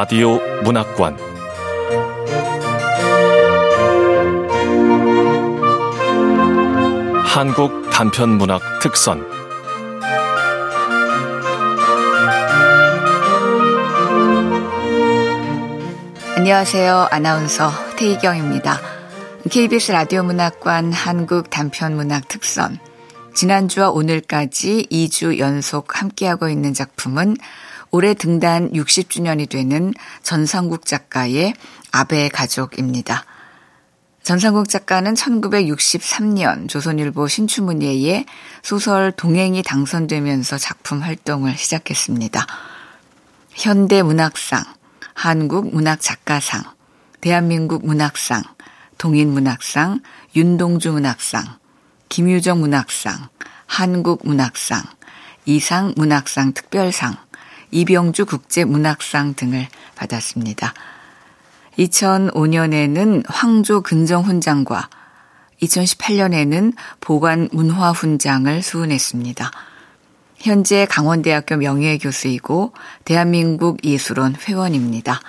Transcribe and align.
라디오 0.00 0.38
문학관 0.62 1.14
한국 7.26 7.90
단편 7.90 8.30
문학 8.30 8.62
특선 8.80 9.22
안녕하세요. 16.38 17.08
아나운서 17.10 17.70
태희경입니다. 17.98 18.80
KBS 19.50 19.92
라디오 19.92 20.22
문학관 20.22 20.94
한국 20.94 21.50
단편 21.50 21.96
문학 21.96 22.26
특선 22.26 22.78
지난주와 23.34 23.90
오늘까지 23.90 24.86
2주 24.90 25.38
연속 25.38 26.00
함께하고 26.00 26.48
있는 26.48 26.72
작품은 26.72 27.36
올해 27.90 28.14
등단 28.14 28.72
60주년이 28.72 29.48
되는 29.48 29.92
전상국 30.22 30.86
작가의 30.86 31.54
아베의 31.92 32.30
가족입니다. 32.30 33.24
전상국 34.22 34.68
작가는 34.68 35.12
1963년 35.14 36.68
조선일보 36.68 37.26
신춘문예에 37.26 38.26
소설 38.62 39.12
동행이 39.12 39.62
당선되면서 39.62 40.58
작품 40.58 41.02
활동을 41.02 41.56
시작했습니다. 41.56 42.46
현대문학상, 43.52 44.62
한국문학작가상, 45.14 46.62
대한민국 47.20 47.84
문학상, 47.84 48.42
동인문학상, 48.98 50.00
윤동주 50.36 50.92
문학상, 50.92 51.44
김유정 52.08 52.60
문학상, 52.60 53.28
한국문학상, 53.66 54.82
이상 55.46 55.94
문학상 55.96 56.52
특별상, 56.52 57.16
이병주 57.70 58.26
국제문학상 58.26 59.34
등을 59.34 59.66
받았습니다. 59.94 60.74
2005년에는 61.78 63.24
황조 63.26 63.82
근정훈장과 63.82 64.88
2018년에는 65.62 66.74
보관문화훈장을 67.00 68.62
수훈했습니다. 68.62 69.50
현재 70.36 70.86
강원대학교 70.86 71.56
명예교수이고 71.56 72.72
대한민국 73.04 73.84
예술원 73.84 74.34
회원입니다. 74.36 75.20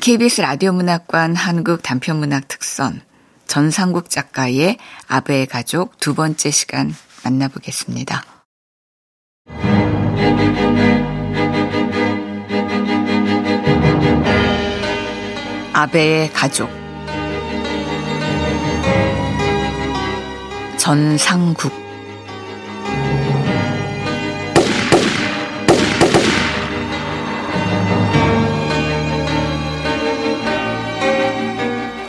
KBS 0.00 0.42
라디오 0.42 0.72
문학관 0.72 1.36
한국 1.36 1.82
단편문학 1.82 2.48
특선 2.48 3.00
전상국 3.46 4.10
작가의 4.10 4.78
아베의 5.08 5.46
가족 5.46 5.98
두 6.00 6.14
번째 6.14 6.50
시간 6.50 6.94
만나보겠습니다. 7.24 8.24
아베의 15.72 16.32
가족 16.32 16.70
전상국 20.76 21.84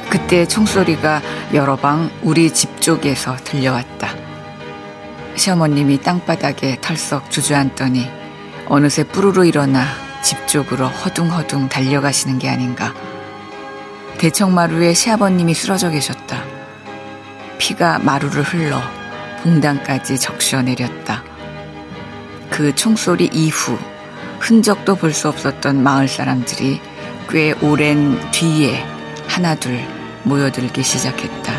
그때 0.09 0.47
총소리가 0.47 1.21
여러 1.53 1.75
방 1.75 2.09
우리 2.23 2.51
집 2.51 2.81
쪽에서 2.81 3.35
들려왔다. 3.43 4.09
시어머님이 5.35 6.01
땅바닥에 6.01 6.79
털썩 6.81 7.29
주저앉더니 7.29 8.24
어느새 8.67 9.03
뿌르르 9.03 9.45
일어나 9.45 9.85
집 10.23 10.47
쪽으로 10.47 10.87
허둥허둥 10.87 11.69
달려가시는 11.69 12.39
게 12.39 12.49
아닌가. 12.49 12.93
대청마루에 14.17 14.93
시아버님이 14.93 15.53
쓰러져 15.53 15.89
계셨다. 15.89 16.43
피가 17.57 17.99
마루를 17.99 18.41
흘러 18.43 18.81
봉당까지 19.43 20.17
적셔 20.17 20.61
내렸다. 20.61 21.23
그 22.49 22.73
총소리 22.73 23.29
이후 23.33 23.77
흔적도 24.39 24.95
볼 24.95 25.13
수 25.13 25.27
없었던 25.29 25.81
마을 25.83 26.07
사람들이 26.07 26.81
꽤 27.29 27.53
오랜 27.61 28.19
뒤에 28.31 28.83
하나둘 29.27 29.79
모여들기 30.23 30.81
시작했다. 30.83 31.53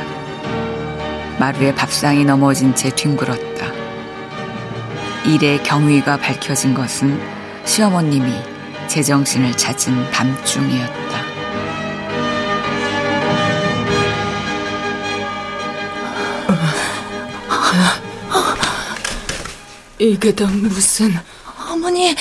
마루에 1.39 1.75
밥상이 1.75 2.25
넘어진 2.25 2.75
채 2.75 2.91
뒹굴었다. 2.91 3.86
일의 5.27 5.61
경위가 5.65 6.19
밝혀진 6.19 6.73
것은 6.73 7.21
시어머님이 7.65 8.33
제정신을 8.87 9.57
찾은 9.57 10.11
밤중이었다. 10.13 11.27
이게 19.99 20.35
다 20.35 20.47
무슨... 20.47 21.13
어머니, 21.71 22.15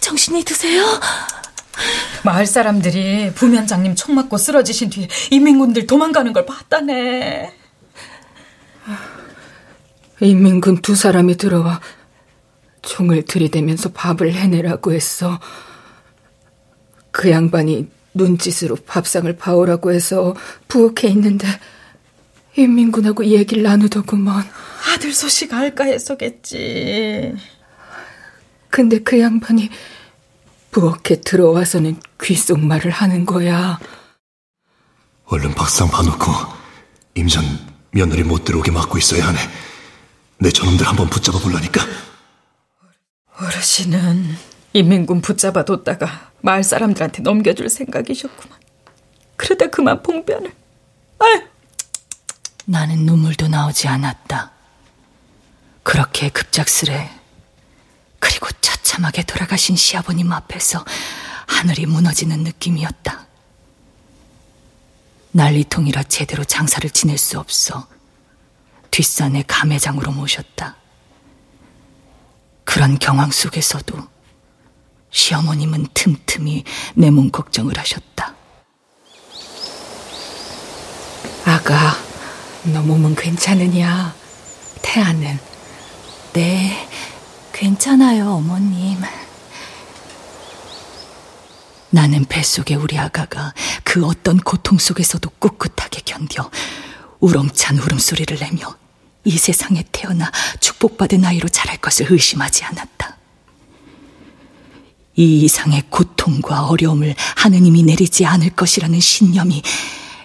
정신이 0.00 0.44
드세요? 0.44 0.84
마을 2.24 2.46
사람들이 2.46 3.32
부면장님 3.34 3.94
총 3.94 4.14
맞고 4.14 4.36
쓰러지신 4.36 4.90
뒤에 4.90 5.08
인민군들 5.30 5.86
도망가는 5.86 6.32
걸 6.32 6.44
봤다네. 6.44 7.52
인민군 10.20 10.82
두 10.82 10.94
사람이 10.94 11.36
들어와 11.36 11.80
총을 12.82 13.22
들이대면서 13.24 13.90
밥을 13.92 14.34
해내라고 14.34 14.92
했어. 14.92 15.40
그 17.10 17.30
양반이 17.30 17.88
눈짓으로 18.14 18.76
밥상을 18.86 19.34
봐오라고 19.36 19.92
해서 19.92 20.34
부엌에 20.68 21.08
있는데 21.08 21.46
인민군하고 22.56 23.24
얘기를 23.24 23.62
나누더구먼. 23.62 24.44
아들 24.92 25.12
소식 25.12 25.54
알까 25.54 25.84
해서겠지. 25.84 27.34
근데 28.68 28.98
그 28.98 29.20
양반이 29.20 29.70
부엌에 30.70 31.20
들어와서는 31.24 32.00
귓속말을 32.20 32.90
하는 32.90 33.24
거야. 33.26 33.78
얼른 35.26 35.54
박상 35.54 35.88
봐놓고 35.88 36.26
임전 37.14 37.44
며느리 37.90 38.22
못 38.22 38.44
들어오게 38.44 38.70
막고 38.70 38.98
있어야 38.98 39.28
하네. 39.28 39.38
내 40.38 40.50
저놈들 40.50 40.86
한번 40.86 41.08
붙잡아 41.08 41.38
볼라니까. 41.38 41.86
어르신은 43.42 44.36
인민군 44.72 45.20
붙잡아 45.20 45.64
뒀다가 45.64 46.30
마을 46.40 46.62
사람들한테 46.62 47.22
넘겨줄 47.22 47.68
생각이셨구만. 47.68 48.58
그러다 49.36 49.66
그만 49.68 50.02
봉변을. 50.02 50.52
아유. 51.18 51.42
나는 52.64 53.04
눈물도 53.04 53.48
나오지 53.48 53.88
않았다. 53.88 54.52
그렇게 55.82 56.28
급작스레 56.28 57.10
그리고 58.20 58.48
처참하게 58.60 59.24
돌아가신 59.24 59.74
시아버님 59.74 60.32
앞에서 60.32 60.84
하늘이 61.48 61.86
무너지는 61.86 62.44
느낌이었다. 62.44 63.26
난리통이라 65.32 66.04
제대로 66.04 66.44
장사를 66.44 66.88
지낼 66.90 67.18
수 67.18 67.40
없어 67.40 67.88
뒷산의 68.90 69.44
감회장으로 69.48 70.12
모셨다. 70.12 70.76
그런 72.64 72.98
경황 72.98 73.30
속에서도 73.30 73.96
시어머님은 75.10 75.88
틈틈이 75.94 76.64
내 76.94 77.10
몸 77.10 77.30
걱정을 77.30 77.76
하셨다. 77.78 78.34
아가, 81.44 81.96
너 82.64 82.80
몸은 82.82 83.14
괜찮으냐? 83.16 84.14
태아는? 84.80 85.38
네, 86.32 86.88
괜찮아요, 87.52 88.32
어머님. 88.34 88.98
나는 91.90 92.24
뱃속에 92.24 92.74
우리 92.74 92.98
아가가 92.98 93.52
그 93.84 94.06
어떤 94.06 94.38
고통 94.38 94.78
속에서도 94.78 95.28
꿋꿋하게 95.38 96.00
견뎌 96.06 96.50
우렁찬 97.20 97.78
울음소리를 97.78 98.38
내며 98.38 98.74
이 99.24 99.38
세상에 99.38 99.84
태어나 99.92 100.30
축복받은 100.60 101.24
아이로 101.24 101.48
자랄 101.48 101.76
것을 101.78 102.10
의심하지 102.10 102.64
않았다. 102.64 103.16
이 105.14 105.42
이상의 105.42 105.84
고통과 105.90 106.66
어려움을 106.66 107.14
하느님이 107.36 107.82
내리지 107.82 108.24
않을 108.24 108.50
것이라는 108.50 108.98
신념이 108.98 109.62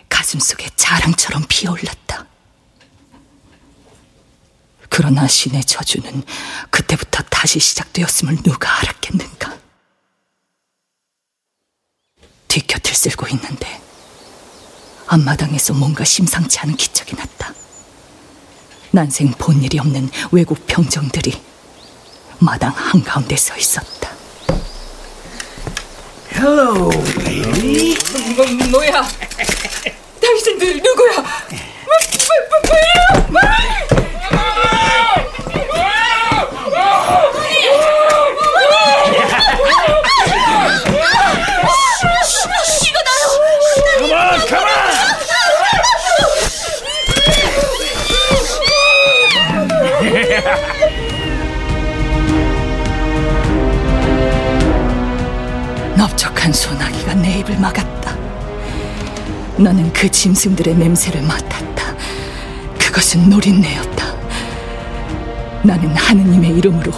가슴속에 0.08 0.70
자랑처럼 0.76 1.46
피어올랐다. 1.48 2.26
그러나 4.90 5.28
신의 5.28 5.64
저주는 5.66 6.24
그때부터 6.72 7.22
다시 7.24 7.60
시작되었음을 7.60 8.38
누가 8.38 8.80
알았겠는가? 8.80 9.58
뒤곁을 12.48 12.96
쓸고 12.96 13.28
있는데 13.28 13.82
앞마당에서 15.08 15.74
뭔가 15.74 16.04
심상치 16.04 16.60
않은 16.60 16.78
기척이 16.78 17.16
났다. 17.16 17.54
난생 18.92 19.31
본 19.38 19.62
일이 19.63 19.80
없는 19.80 20.10
외국 20.31 20.66
병정들이 20.68 21.34
마당 22.39 22.72
한가운데 22.72 23.36
서 23.36 23.56
있었다. 23.57 24.12
Hello, 26.34 26.89
baby. 27.24 27.98
뭐, 28.36 28.45
뭐야? 28.69 29.07
당신들 30.22 30.78
누구야? 30.84 31.16
뭐, 31.18 31.24
뭐, 32.28 32.62
뭐, 32.62 33.42
뭐야? 33.42 33.88
넓적한 55.98 56.54
소나기가 56.54 57.16
내 57.16 57.40
입을 57.40 57.58
막았다. 57.60 58.16
나는 59.58 59.92
그 59.94 60.10
짐승들의 60.10 60.76
냄새를 60.76 61.22
맡았다. 61.24 61.96
그것은 62.78 63.30
노린내였다. 63.30 64.06
나는 65.64 65.96
하느님의 65.96 66.52
이름으로 66.58 66.92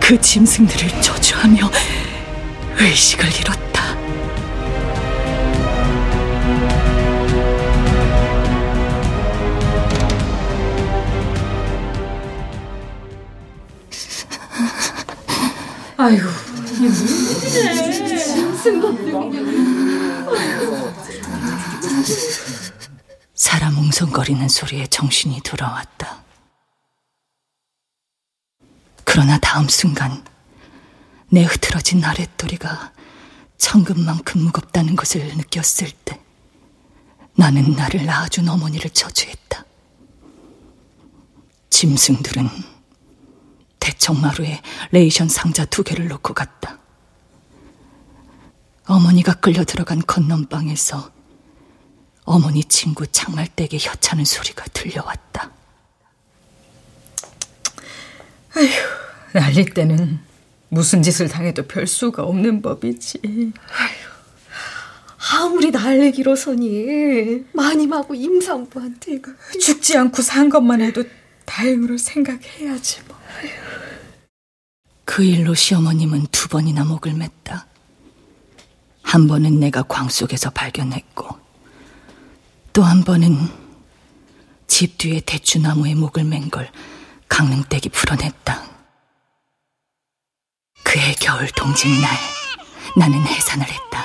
그 0.00 0.20
짐승들을 0.20 1.00
저주하며 1.00 1.70
의식을 2.78 3.26
잃었다. 3.40 3.73
아이고, 16.04 16.28
사람 23.32 23.78
웅성거리는 23.78 24.46
소리에 24.50 24.86
정신이 24.88 25.40
돌아왔다. 25.40 26.22
그러나 29.04 29.38
다음 29.38 29.66
순간 29.70 30.22
내 31.30 31.42
흐트러진 31.44 32.04
아랫도리가 32.04 32.92
천금만큼 33.56 34.42
무겁다는 34.42 34.96
것을 34.96 35.34
느꼈을 35.38 35.90
때 36.04 36.20
나는 37.34 37.72
나를 37.72 38.04
낳아준 38.04 38.46
어머니를 38.50 38.90
저주했다. 38.90 39.64
짐승들은 41.70 42.73
대청마루에 43.84 44.62
레이션 44.92 45.28
상자 45.28 45.66
두 45.66 45.82
개를 45.82 46.08
놓고 46.08 46.32
갔다. 46.32 46.78
어머니가 48.86 49.34
끌려 49.34 49.62
들어간 49.64 50.00
건넌방에서 50.06 51.12
어머니 52.24 52.64
친구 52.64 53.06
장말댁의 53.06 53.80
혀차는 53.80 54.24
소리가 54.24 54.64
들려왔다. 54.72 55.50
난리 59.34 59.74
때는 59.74 60.18
무슨 60.70 61.02
짓을 61.02 61.28
당해도 61.28 61.66
별 61.66 61.86
수가 61.86 62.22
없는 62.22 62.62
법이지. 62.62 63.52
아무리 65.34 65.70
난리기로서니 65.70 67.44
마님하고 67.52 68.14
임산부한테 68.14 69.20
그 69.20 69.36
죽지 69.58 69.98
않고 69.98 70.22
산 70.22 70.48
것만 70.48 70.80
해도 70.80 71.04
다행으로 71.46 71.96
생각해야지 71.98 73.02
뭐. 73.08 73.18
그 75.04 75.22
일로 75.22 75.54
시어머님은 75.54 76.26
두 76.32 76.48
번이나 76.48 76.84
목을 76.84 77.12
맸다. 77.12 77.64
한 79.02 79.28
번은 79.28 79.60
내가 79.60 79.82
광 79.82 80.08
속에서 80.08 80.50
발견했고, 80.50 81.38
또 82.72 82.82
한 82.82 83.04
번은 83.04 83.36
집 84.66 84.98
뒤에 84.98 85.20
대추나무에 85.20 85.94
목을 85.94 86.24
맨 86.24 86.50
걸 86.50 86.70
강릉댁이 87.28 87.90
풀어냈다. 87.92 88.64
그해 90.84 91.14
겨울 91.20 91.46
동짓날, 91.48 92.10
나는 92.96 93.20
해산을 93.26 93.66
했다. 93.66 94.04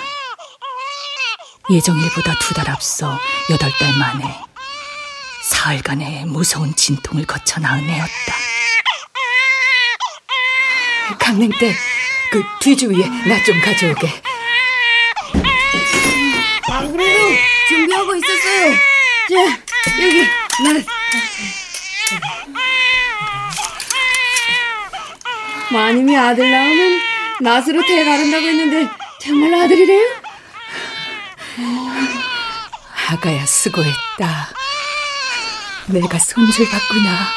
예정일보다 1.71 2.37
두 2.39 2.53
달 2.55 2.69
앞서 2.69 3.17
여덟 3.51 3.71
달 3.79 3.97
만에 3.97 4.43
사흘간의 5.53 6.25
무서운 6.25 6.75
진통을 6.75 7.25
거쳐 7.25 7.59
낳은 7.59 7.83
애였다. 7.89 8.33
강릉 11.19 11.49
때그 11.49 12.43
뒤주 12.61 12.87
위에 12.91 13.07
나 13.27 13.43
좀 13.43 13.59
가져오게. 13.59 14.21
안 16.71 16.91
그래도 16.95 17.35
준비하고 17.67 18.15
있었어요. 18.15 18.73
자, 19.29 19.59
여기 20.01 20.21
나. 20.21 20.83
마님이 25.71 26.15
아들 26.17 26.49
낳으면 26.51 26.99
낫으로 27.41 27.85
태가른다고 27.85 28.45
했는데 28.47 28.89
정말 29.21 29.53
아들이래요? 29.63 30.07
아가야 33.09 33.45
수고했다. 33.45 34.58
내가 35.91 36.19
손질 36.19 36.69
받구나. 36.69 37.27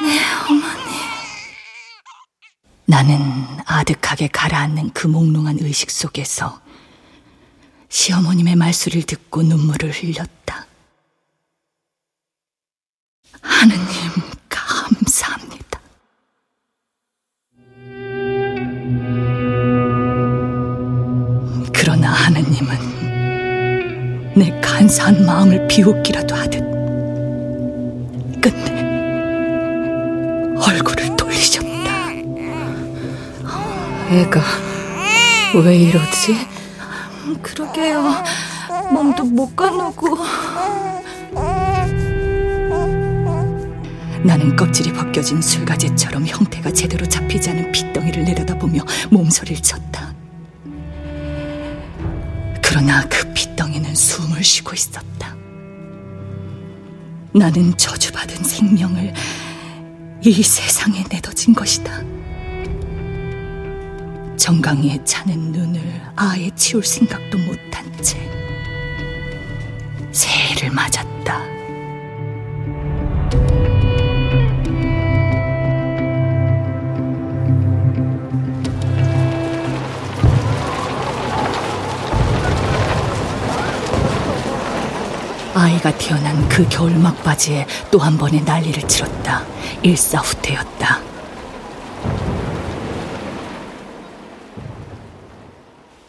네, 0.00 0.08
네, 0.08 0.20
어머니. 0.48 0.94
나는 2.86 3.46
아득하게 3.66 4.28
가라앉는 4.28 4.90
그 4.94 5.06
몽롱한 5.06 5.58
의식 5.60 5.90
속에서 5.90 6.60
시어머님의 7.90 8.56
말소리를 8.56 9.02
듣고 9.02 9.42
눈물을 9.42 9.90
흘렸다. 9.90 10.66
하느님, 13.42 13.86
내 24.38 24.58
간사한 24.60 25.26
마음을 25.26 25.66
비웃기라도 25.66 26.34
하듯 26.36 26.60
끝내 28.40 28.78
얼굴을 30.56 31.16
돌리셨다. 31.16 31.68
애가 34.10 34.40
왜 35.64 35.76
이러지? 35.76 36.36
그러게요. 37.42 38.14
몸도 38.92 39.24
못 39.24 39.56
가누고. 39.56 40.16
나는 44.22 44.54
껍질이 44.54 44.92
벗겨진 44.92 45.42
술가지처럼 45.42 46.26
형태가 46.26 46.72
제대로 46.72 47.06
잡히지 47.08 47.50
않은 47.50 47.72
핏덩이를 47.72 48.24
내려다보며 48.24 48.82
몸서리를 49.10 49.62
쳤다. 49.62 50.14
그러나 52.62 53.02
그 53.08 53.24
핏덩이는 53.32 53.47
숨을 54.38 54.44
쉬고 54.44 54.72
있었다. 54.74 55.36
나는 57.32 57.76
저주받은 57.76 58.42
생명을 58.44 59.12
이 60.24 60.42
세상에 60.42 61.04
내던진 61.10 61.54
것이다. 61.54 62.02
정강이의 64.36 65.04
차는 65.04 65.52
눈을 65.52 65.80
아예 66.16 66.50
치울 66.56 66.84
생각도 66.84 67.38
못한 67.38 68.02
채 68.02 68.18
새해를 70.12 70.70
맞았다. 70.70 71.57
아이가 85.68 85.96
태어난 85.98 86.48
그 86.48 86.66
겨울 86.70 86.96
막바지에 86.96 87.66
또 87.90 87.98
한 87.98 88.16
번의 88.16 88.42
난리를 88.44 88.88
치렀다. 88.88 89.44
일사후퇴였다. 89.82 91.00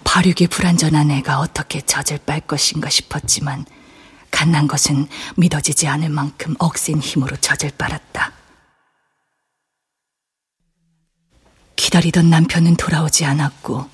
발육이 0.06 0.48
불완전한 0.48 1.12
애가 1.12 1.40
어떻게 1.40 1.82
젖을 1.82 2.20
빨 2.26 2.40
것인가 2.40 2.90
싶었지만 2.90 3.66
갓난 4.32 4.68
것은 4.68 5.08
믿어지지 5.36 5.88
않을 5.88 6.08
만큼 6.10 6.56
억센 6.60 7.00
힘으로 7.00 7.36
젖을 7.38 7.72
빨았다. 7.78 8.32
기다리던 11.76 12.30
남편은 12.30 12.78
돌아오지 12.78 13.26
않았고 13.26 13.90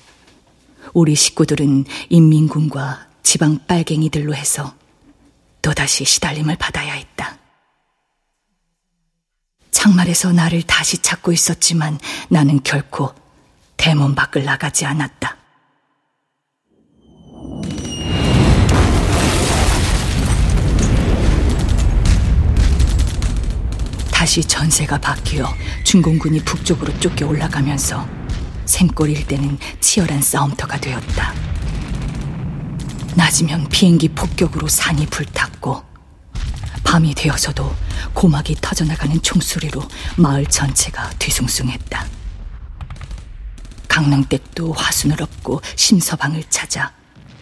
우리 0.92 1.16
식구들은 1.16 1.86
인민군과 2.10 3.06
지방 3.24 3.58
빨갱이들로 3.66 4.32
해서 4.32 4.74
또다시 5.66 6.04
시달림을 6.04 6.54
받아야 6.58 6.92
했다. 6.92 7.36
창말에서 9.72 10.32
나를 10.32 10.62
다시 10.62 10.98
찾고 10.98 11.32
있었지만 11.32 11.98
나는 12.28 12.62
결코 12.62 13.12
대문 13.76 14.14
밖을 14.14 14.44
나가지 14.44 14.86
않았다. 14.86 15.36
다시 24.12 24.42
전세가 24.42 24.98
바뀌어 24.98 25.52
중공군이 25.82 26.44
북쪽으로 26.44 26.96
쫓겨 27.00 27.26
올라가면서 27.26 28.08
샘골 28.66 29.10
일대는 29.10 29.58
치열한 29.80 30.22
싸움터가 30.22 30.78
되었다. 30.78 31.55
낮이면 33.16 33.70
비행기 33.70 34.10
폭격으로 34.10 34.68
산이 34.68 35.06
불탔고 35.06 35.82
밤이 36.84 37.14
되어서도 37.14 37.74
고막이 38.12 38.56
터져나가는 38.60 39.20
총소리로 39.22 39.82
마을 40.18 40.44
전체가 40.44 41.10
뒤숭숭했다. 41.18 42.06
강릉댁도 43.88 44.72
화순을 44.74 45.22
업고 45.22 45.62
심서방을 45.76 46.44
찾아 46.50 46.92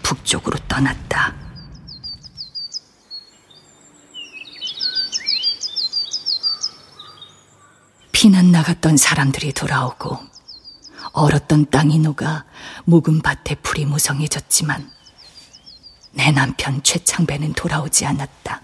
북쪽으로 0.02 0.57
떠났다. 0.69 1.35
피난 8.12 8.52
나갔던 8.52 8.97
사람들이 8.97 9.52
돌아오고 9.52 10.19
얼었던 11.12 11.71
땅이 11.71 11.99
녹아 11.99 12.45
묵은 12.85 13.23
밭에 13.23 13.57
풀이 13.57 13.85
무성해졌지만 13.87 14.93
내 16.14 16.30
남편 16.30 16.83
최창배는 16.83 17.52
돌아오지 17.54 18.06
않았다. 18.06 18.62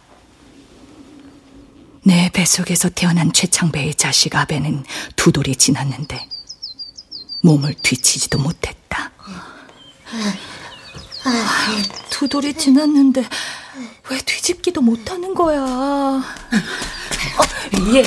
내 2.04 2.30
뱃속에서 2.33 2.88
태어난 2.90 3.33
최창배의 3.33 3.95
자식 3.95 4.35
아배는 4.35 4.85
두 5.16 5.33
돌이 5.33 5.57
지났는데 5.57 6.28
몸을 7.42 7.75
뒤치지도 7.75 8.38
못했다. 8.38 9.11
두 12.09 12.28
돌이 12.28 12.54
지났는데 12.54 13.25
왜 14.11 14.19
뒤집기도 14.19 14.80
못하는 14.80 15.35
거야? 15.35 15.62
어, 15.62 16.23
예, 17.95 18.04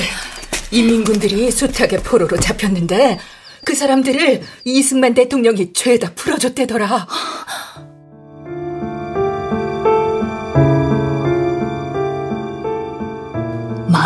인민군들이 0.71 1.51
숱하게 1.51 1.97
포로로 1.97 2.39
잡혔는데 2.39 3.19
그 3.65 3.75
사람들을 3.75 4.43
이승만 4.65 5.13
대통령이 5.13 5.73
죄다 5.73 6.13
풀어줬대더라. 6.15 7.07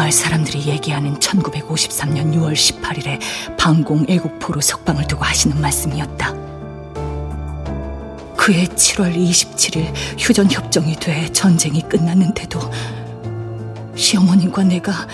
마을 0.08 0.12
사람들이 0.12 0.68
얘기하는 0.68 1.20
1953년 1.20 2.34
6월 2.34 2.54
18일에 2.54 3.20
방공 3.58 4.06
애국포로 4.08 4.62
석방을 4.62 5.06
두고 5.06 5.26
하시는 5.26 5.60
말씀이었다. 5.60 6.34
그해 8.38 8.68
7월 8.68 9.14
27일 9.14 9.94
휴전 10.18 10.50
협정이 10.50 10.96
돼 10.96 11.30
전쟁이 11.34 11.82
끝났는데도 11.82 12.60
시어머님과 13.96 14.64
내가 14.64 15.08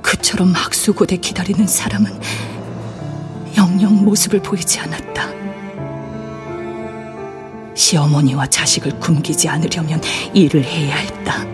그처럼 0.00 0.52
학수고대 0.52 1.18
기다리는 1.18 1.66
사람은 1.66 2.18
영영 3.58 4.04
모습을 4.04 4.40
보이지 4.40 4.80
않았다. 4.80 5.28
시어머니와 7.74 8.46
자식을 8.46 9.00
굶기지 9.00 9.50
않으려면 9.50 10.00
일을 10.32 10.64
해야 10.64 10.96
했다. 10.96 11.53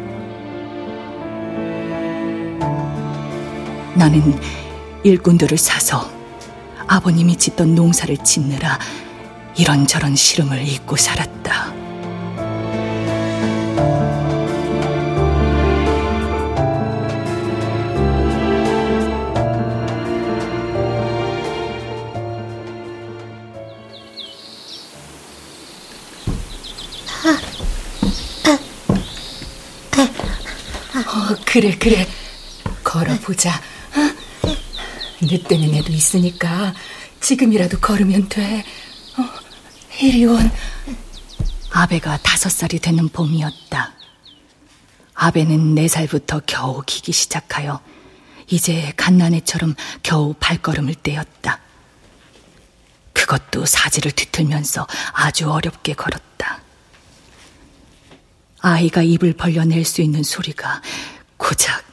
나는 4.00 4.35
일꾼들을 5.02 5.59
사서 5.59 6.11
아버님이 6.87 7.37
짓던 7.37 7.75
농사를 7.75 8.16
짓느라 8.25 8.78
이런저런 9.59 10.16
시름을 10.16 10.66
잊고 10.66 10.97
살았다. 10.97 11.75
어, 30.95 31.37
그래, 31.45 31.76
그래. 31.78 32.07
걸어보자. 32.83 33.61
어? 35.23 35.27
늦대는 35.27 35.75
애도 35.75 35.93
있으니까 35.93 36.75
지금이라도 37.21 37.81
걸으면 37.81 38.29
돼. 38.29 38.65
어, 39.19 39.29
이리 40.00 40.25
온. 40.25 40.50
아베가 41.73 42.19
다섯 42.19 42.50
살이 42.50 42.79
되는 42.79 43.09
봄이었다. 43.09 43.93
아베는 45.15 45.75
네 45.75 45.87
살부터 45.87 46.41
겨우 46.47 46.83
기기 46.87 47.12
시작하여 47.12 47.81
이제 48.49 48.93
갓난애처럼 48.97 49.75
겨우 50.03 50.35
발걸음을 50.41 50.95
떼었다. 50.95 51.61
그것도 53.12 53.67
사지를 53.67 54.11
뒤틀면서 54.12 54.87
아주 55.12 55.50
어렵게 55.50 55.95
걸었다. 55.95 56.62
아이가 58.62 59.03
입을 59.03 59.35
벌려낼 59.35 59.85
수 59.85 60.03
있는 60.03 60.23
소리가 60.23 60.83
고작 61.37 61.85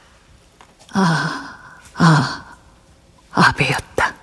아, 0.92 1.78
아, 1.94 2.47
아베였다. 3.40 4.14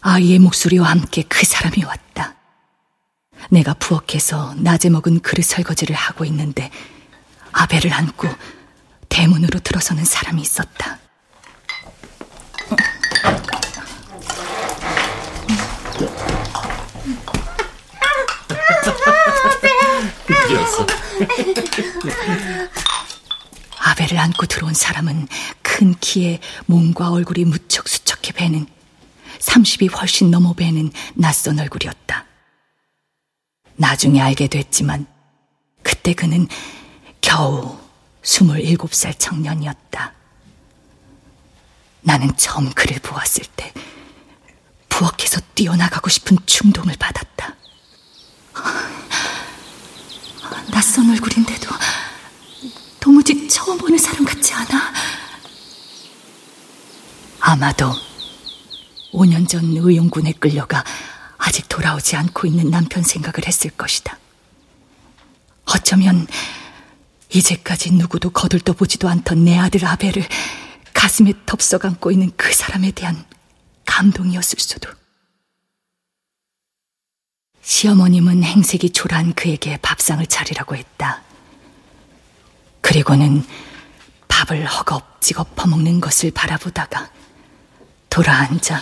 아이의 0.00 0.38
목소리와 0.38 0.90
함께 0.90 1.22
그 1.22 1.44
사람이 1.44 1.84
왔다. 1.84 2.34
내가 3.50 3.74
부엌에서 3.74 4.54
낮에 4.56 4.88
먹은 4.90 5.20
그릇 5.20 5.44
설거지를 5.44 5.94
하고 5.94 6.24
있는데 6.24 6.70
아베를 7.52 7.92
안고 7.92 8.28
대문으로 9.08 9.60
들어서는 9.60 10.04
사람이 10.04 10.42
있었다. 10.42 10.98
아베 22.02 22.76
를 23.94 24.18
안고 24.18 24.46
들어온 24.46 24.74
사람은 24.74 25.28
큰 25.62 25.94
키에 26.00 26.40
몸과 26.66 27.10
얼굴이 27.12 27.44
무척 27.44 27.88
수척해 27.88 28.32
배는 28.34 28.66
30이 29.38 29.96
훨씬 29.96 30.30
넘어 30.30 30.54
배는 30.54 30.90
낯선 31.14 31.58
얼굴이었다. 31.58 32.24
나중에 33.76 34.20
알게 34.20 34.48
됐지만 34.48 35.06
그때 35.82 36.14
그는 36.14 36.48
겨우 37.20 37.78
27살 38.22 39.18
청년이었다. 39.18 40.12
나는 42.00 42.36
처음 42.36 42.72
그를 42.72 42.98
보았을 43.00 43.44
때 43.56 43.72
부엌에서 44.88 45.40
뛰어나가고 45.54 46.08
싶은 46.08 46.38
충동을 46.46 46.96
받았다. 46.98 47.54
낯선 50.72 51.10
얼굴인데도 51.10 51.68
도무지 53.06 53.46
처음 53.46 53.78
보는 53.78 53.96
사람 53.98 54.24
같지 54.24 54.52
않아? 54.52 54.92
아마도 57.38 57.92
5년 59.12 59.48
전 59.48 59.62
의용군에 59.62 60.32
끌려가 60.32 60.82
아직 61.38 61.68
돌아오지 61.68 62.16
않고 62.16 62.48
있는 62.48 62.68
남편 62.68 63.04
생각을 63.04 63.46
했을 63.46 63.70
것이다. 63.70 64.18
어쩌면 65.66 66.26
이제까지 67.32 67.92
누구도 67.92 68.30
거들떠 68.30 68.72
보지도 68.72 69.08
않던 69.08 69.44
내 69.44 69.56
아들 69.56 69.84
아벨을 69.84 70.26
가슴에 70.92 71.32
덥석 71.46 71.84
안고 71.84 72.10
있는 72.10 72.32
그 72.36 72.52
사람에 72.52 72.90
대한 72.90 73.24
감동이었을 73.84 74.58
수도. 74.58 74.90
시어머님은 77.62 78.42
행색이 78.42 78.90
초라한 78.90 79.34
그에게 79.34 79.76
밥상을 79.76 80.26
차리라고 80.26 80.74
했다. 80.74 81.25
그리고는 82.86 83.44
밥을 84.28 84.64
허겁지겁 84.64 85.56
퍼먹는 85.56 86.00
것을 86.00 86.30
바라보다가 86.30 87.10
돌아앉아 88.08 88.80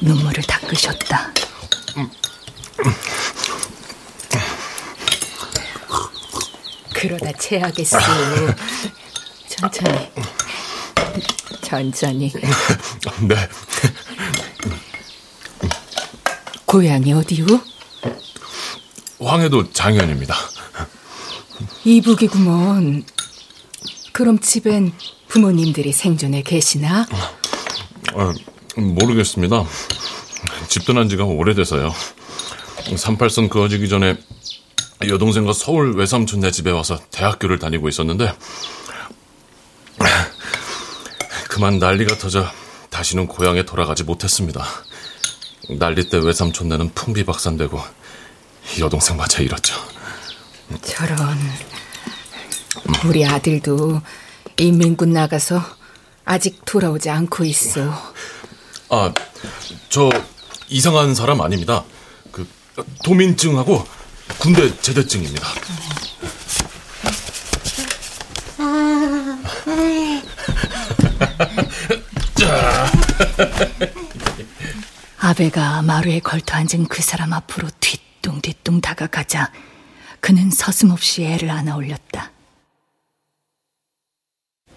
눈물을 0.00 0.42
닦으셨다. 0.42 1.32
그러다 6.94 7.30
체하겠어. 7.38 7.96
천천히. 9.48 10.12
천천히. 11.62 12.32
네. 13.20 13.48
고향이 16.66 17.12
어디요? 17.12 17.46
황해도 19.20 19.72
장현입니다. 19.72 20.34
이북이구먼. 21.84 23.04
그럼 24.12 24.38
집엔 24.38 24.92
부모님들이 25.28 25.92
생존해 25.92 26.42
계시나? 26.42 27.06
어, 28.14 28.32
모르겠습니다. 28.76 29.64
집 30.68 30.84
떠난 30.84 31.08
지가 31.08 31.24
오래돼서요. 31.24 31.92
38선 32.84 33.48
그어지기 33.48 33.88
전에 33.88 34.16
여동생과 35.06 35.52
서울 35.52 35.94
외삼촌네 35.96 36.50
집에 36.50 36.70
와서 36.70 36.98
대학교를 37.10 37.58
다니고 37.58 37.88
있었는데 37.88 38.32
그만 41.48 41.78
난리가 41.78 42.18
터져 42.18 42.46
다시는 42.90 43.26
고향에 43.26 43.64
돌아가지 43.64 44.04
못했습니다. 44.04 44.64
난리 45.78 46.08
때 46.08 46.18
외삼촌네는 46.18 46.92
풍비박산되고 46.94 47.80
여동생마저 48.80 49.42
잃었죠. 49.42 49.74
저런 50.80 51.38
우리 53.04 53.24
아들도 53.24 54.00
인민군 54.56 55.12
나가서 55.12 55.62
아직 56.24 56.64
돌아오지 56.64 57.10
않고 57.10 57.44
있어. 57.44 57.92
아, 58.88 59.12
저 59.88 60.10
이상한 60.68 61.14
사람 61.14 61.40
아닙니다. 61.40 61.84
그 62.30 62.48
도민증하고 63.04 63.84
군대 64.38 64.74
제대증입니다. 64.80 65.46
아베가 75.18 75.82
마루에 75.82 76.18
걸터 76.20 76.56
앉은 76.56 76.88
그 76.88 77.00
사람 77.02 77.32
앞으로 77.32 77.68
뒤뚱뒤뚱 77.80 78.80
다가가자 78.80 79.50
그는 80.22 80.52
서슴없이 80.52 81.24
애를 81.24 81.50
안아 81.50 81.74
올렸다. 81.74 82.30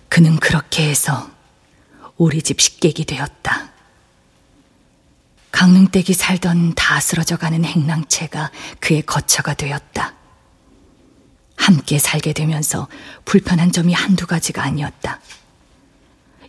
그는 0.10 0.38
그렇게 0.38 0.90
해서 0.90 1.30
우리 2.18 2.42
집 2.42 2.60
식객이 2.60 3.06
되었다. 3.06 3.70
강릉댁이 5.52 6.16
살던 6.16 6.74
다 6.74 7.00
쓰러져가는 7.00 7.64
행랑채가 7.64 8.52
그의 8.80 9.04
거처가 9.04 9.54
되었다. 9.54 10.16
함께 11.56 12.00
살게 12.00 12.34
되면서 12.34 12.88
불편한 13.24 13.72
점이 13.72 13.94
한두 13.94 14.26
가지가 14.26 14.64
아니었다. 14.64 15.22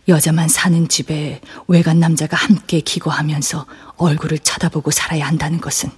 여자만 0.07 0.49
사는 0.49 0.87
집에 0.87 1.39
외간 1.67 1.99
남자가 1.99 2.35
함께 2.35 2.79
기거하면서 2.79 3.67
얼굴을 3.97 4.39
쳐다보고 4.39 4.89
살아야 4.89 5.27
한다는 5.27 5.61
것은 5.61 5.91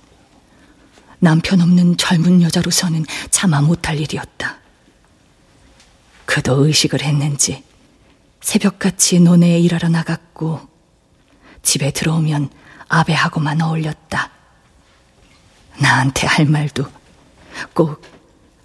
남편 1.19 1.61
없는 1.61 1.97
젊은 1.97 2.41
여자로서는 2.41 3.05
참아 3.29 3.61
못할 3.61 3.99
일이었다. 3.99 4.57
그도 6.25 6.65
의식을 6.65 7.01
했는지 7.01 7.63
새벽같이 8.41 9.19
논에 9.19 9.59
일하러 9.59 9.89
나갔고 9.89 10.61
집에 11.61 11.91
들어오면 11.91 12.49
아베하고만 12.87 13.61
어울렸다. 13.61 14.31
나한테 15.79 16.27
할 16.27 16.45
말도 16.45 16.85
꼭 17.73 18.01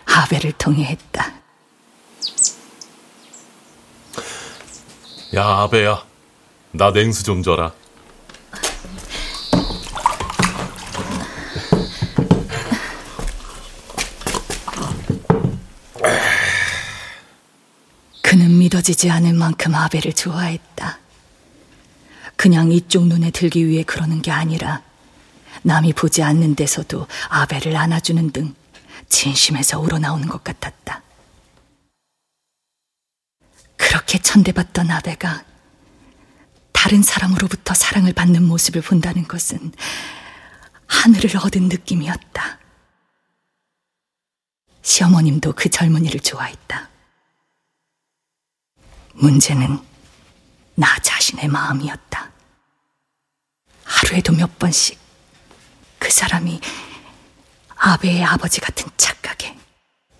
아베를 0.07 0.53
통해 0.53 0.85
했다. 0.85 1.33
야, 5.35 5.45
아베야. 5.45 6.05
나 6.73 6.93
냉수 6.93 7.25
좀 7.25 7.43
줘라. 7.43 7.73
그는 18.23 18.59
믿어지지 18.59 19.11
않을 19.11 19.35
만큼 19.35 19.75
아베를 19.75 20.13
좋아했다. 20.13 20.99
그냥 22.37 22.73
이쪽 22.73 23.07
눈에 23.07 23.31
들기 23.31 23.67
위해 23.69 23.85
그러는 23.85 24.23
게 24.23 24.31
아니라 24.31 24.83
남이 25.63 25.93
보지 25.93 26.23
않는 26.23 26.57
데서도 26.57 27.07
아베를 27.29 27.77
안아주는 27.77 28.31
등 28.33 28.55
진심에서 29.09 29.79
우러나오는 29.81 30.29
것 30.29 30.43
같았다. 30.43 31.03
그렇게 33.77 34.19
천대받던 34.19 34.91
아베가 34.91 35.45
다른 36.73 37.03
사람으로부터 37.03 37.73
사랑을 37.73 38.13
받는 38.13 38.43
모습을 38.45 38.83
본다는 38.83 39.27
것은 39.29 39.73
하늘을 40.87 41.37
얻은 41.37 41.69
느낌이었다. 41.69 42.59
시어머님도 44.85 45.55
그 45.55 45.69
젊은이를 45.69 46.21
좋아했다. 46.21 46.89
문제는 49.15 49.81
나 50.77 50.99
자신의 51.01 51.49
마음이었다. 51.49 52.31
하루에도 53.85 54.33
몇 54.33 54.59
번씩 54.59 54.99
그 55.99 56.11
사람이 56.11 56.61
아베의 57.77 58.25
아버지 58.25 58.61
같은 58.61 58.89
착각에 58.97 59.57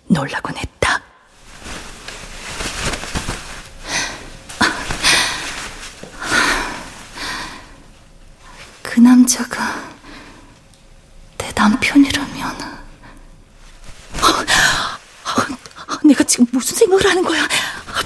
놀라곤 0.07 0.57
했다. 0.57 1.01
그 8.81 8.99
남자가 8.99 9.93
내 11.37 11.51
남편이라면 11.53 12.75
어, 14.21 14.27
어, 15.93 15.94
내가 16.05 16.23
지금 16.23 16.45
무슨 16.51 16.75
생각을 16.77 17.05
하는 17.05 17.23
거야? 17.23 17.47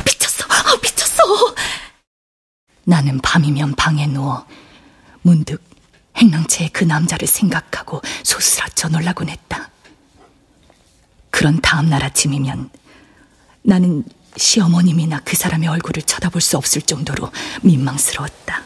미쳤어, 0.06 0.46
아, 0.48 0.76
미쳤어. 0.82 1.56
나는 2.86 3.20
밤이면 3.20 3.76
방에 3.76 4.08
누워 4.08 4.46
문득 5.22 5.62
행랑채의 6.18 6.70
그 6.72 6.84
남자를 6.84 7.28
생각하고 7.28 8.02
소스라쳐 8.24 8.90
놀라곤 8.90 9.30
했다. 9.30 9.70
그런 11.30 11.62
다음 11.62 11.90
날 11.90 12.04
아침이면 12.04 12.70
나는 13.62 14.04
시어머님이나 14.36 15.22
그 15.24 15.36
사람의 15.36 15.70
얼굴을 15.70 16.04
쳐다볼 16.04 16.42
수 16.42 16.58
없을 16.58 16.82
정도로 16.82 17.32
민망스러웠다. 17.62 18.64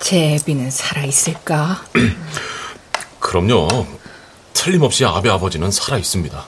제 0.00 0.34
애비는 0.34 0.70
살아있을까? 0.70 1.84
그럼요. 3.20 3.86
틀림없이 4.52 5.04
아베 5.04 5.30
아버지는 5.30 5.70
살아 5.70 5.98
있습니다. 5.98 6.46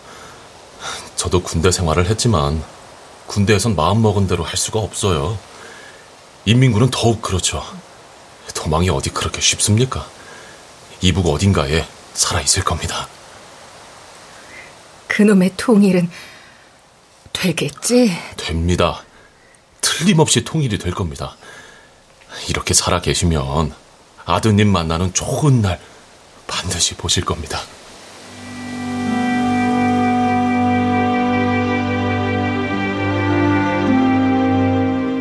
저도 1.17 1.43
군대 1.43 1.71
생활을 1.71 2.07
했지만 2.07 2.63
군대에선 3.27 3.77
마음먹은 3.77 4.27
대로 4.27 4.45
할 4.45 4.57
수가 4.57 4.81
없어요. 4.81 5.39
인민군은 6.45 6.91
더욱 6.91 7.23
그렇죠. 7.23 7.65
도망이 8.55 8.91
어디 8.91 9.11
그렇게 9.11 9.41
쉽습니까? 9.41 10.07
이북 11.01 11.27
어딘가에 11.27 11.87
살아 12.15 12.41
있을 12.41 12.65
겁니다. 12.65 13.09
그놈의 15.07 15.53
통일은 15.57 16.11
되겠지? 17.33 18.17
됩니다. 18.37 19.03
틀림없이 19.81 20.45
통일이 20.45 20.79
될 20.79 20.93
겁니다. 20.93 21.37
이렇게 22.49 22.75
살아 22.75 23.01
계시면 23.01 23.73
아드님 24.25 24.71
만나는 24.71 25.13
좋은 25.15 25.63
날 25.63 25.81
반드시 26.47 26.95
보실 26.95 27.25
겁니다. 27.25 27.61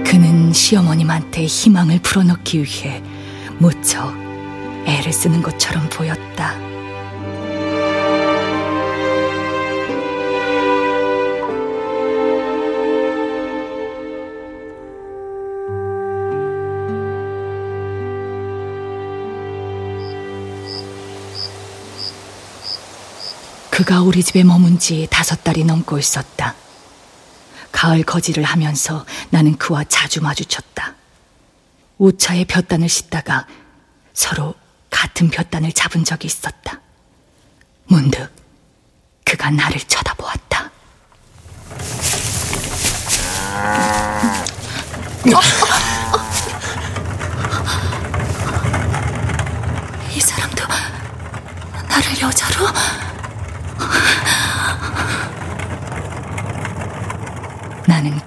그는 0.05 0.51
시어머님한테 0.53 1.45
희망을 1.45 1.99
불어넣기 2.01 2.63
위해 2.63 3.01
무척 3.57 4.13
애를 4.85 5.13
쓰는 5.13 5.41
것처럼 5.41 5.87
보였다. 5.89 6.70
그가 23.81 24.03
우리 24.03 24.21
집에 24.21 24.43
머문 24.43 24.77
지 24.77 25.07
다섯 25.09 25.43
달이 25.43 25.63
넘고 25.63 25.97
있었다. 25.97 26.53
가을 27.71 28.03
거지를 28.03 28.43
하면서 28.43 29.07
나는 29.31 29.57
그와 29.57 29.85
자주 29.85 30.21
마주쳤다. 30.21 30.93
우차에 31.97 32.45
볕단을 32.45 32.87
씻다가 32.87 33.47
서로 34.13 34.53
같은 34.91 35.31
볕단을 35.31 35.71
잡은 35.71 36.03
적이 36.03 36.27
있었다. 36.27 36.79
문득 37.85 38.31
그가 39.25 39.49
나를 39.49 39.79
쳐다보았다. 39.79 40.69
이 50.13 50.19
사람도 50.19 50.67
나를 51.89 52.21
나는 52.21 53.10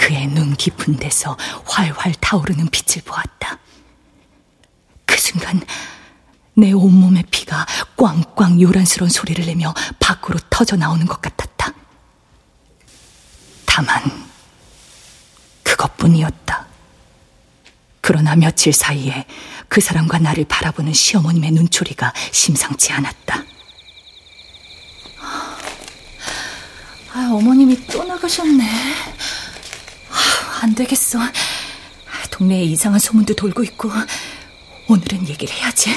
그의 0.05 0.27
눈 0.27 0.55
깊은 0.55 0.99
데서 0.99 1.35
활활 1.65 2.13
타오르는 2.21 2.69
빛을 2.69 3.03
보았다. 3.07 3.59
그 5.07 5.17
순간 5.17 5.63
내 6.53 6.73
온몸의 6.73 7.25
피가 7.31 7.65
꽝꽝 7.97 8.61
요란스러운 8.61 9.09
소리를 9.09 9.47
내며 9.47 9.73
밖으로 9.99 10.39
터져 10.51 10.77
나오는 10.77 11.07
것 11.07 11.23
같았다. 11.23 11.73
다만 13.65 14.29
그것뿐이었다. 15.63 16.67
그러나 18.03 18.37
며칠 18.37 18.75
사이에 18.75 19.25
그 19.69 19.81
사람과 19.81 20.19
나를 20.19 20.45
바라보는 20.45 20.93
시어머님의 20.93 21.53
눈초리가 21.53 22.13
심상치 22.31 22.93
않았다. 22.93 23.43
아, 27.15 27.31
어머님이 27.33 27.87
또 27.87 28.05
나가셨네. 28.05 29.25
아, 30.55 30.61
안 30.63 30.75
되겠어. 30.75 31.19
동네에 32.31 32.63
이상한 32.65 32.99
소문도 32.99 33.35
돌고 33.35 33.63
있고 33.65 33.91
오늘은 34.89 35.29
얘기를 35.29 35.55
해야지. 35.55 35.91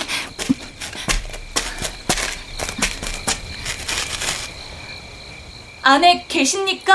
안에 5.82 6.26
계십니까? 6.28 6.94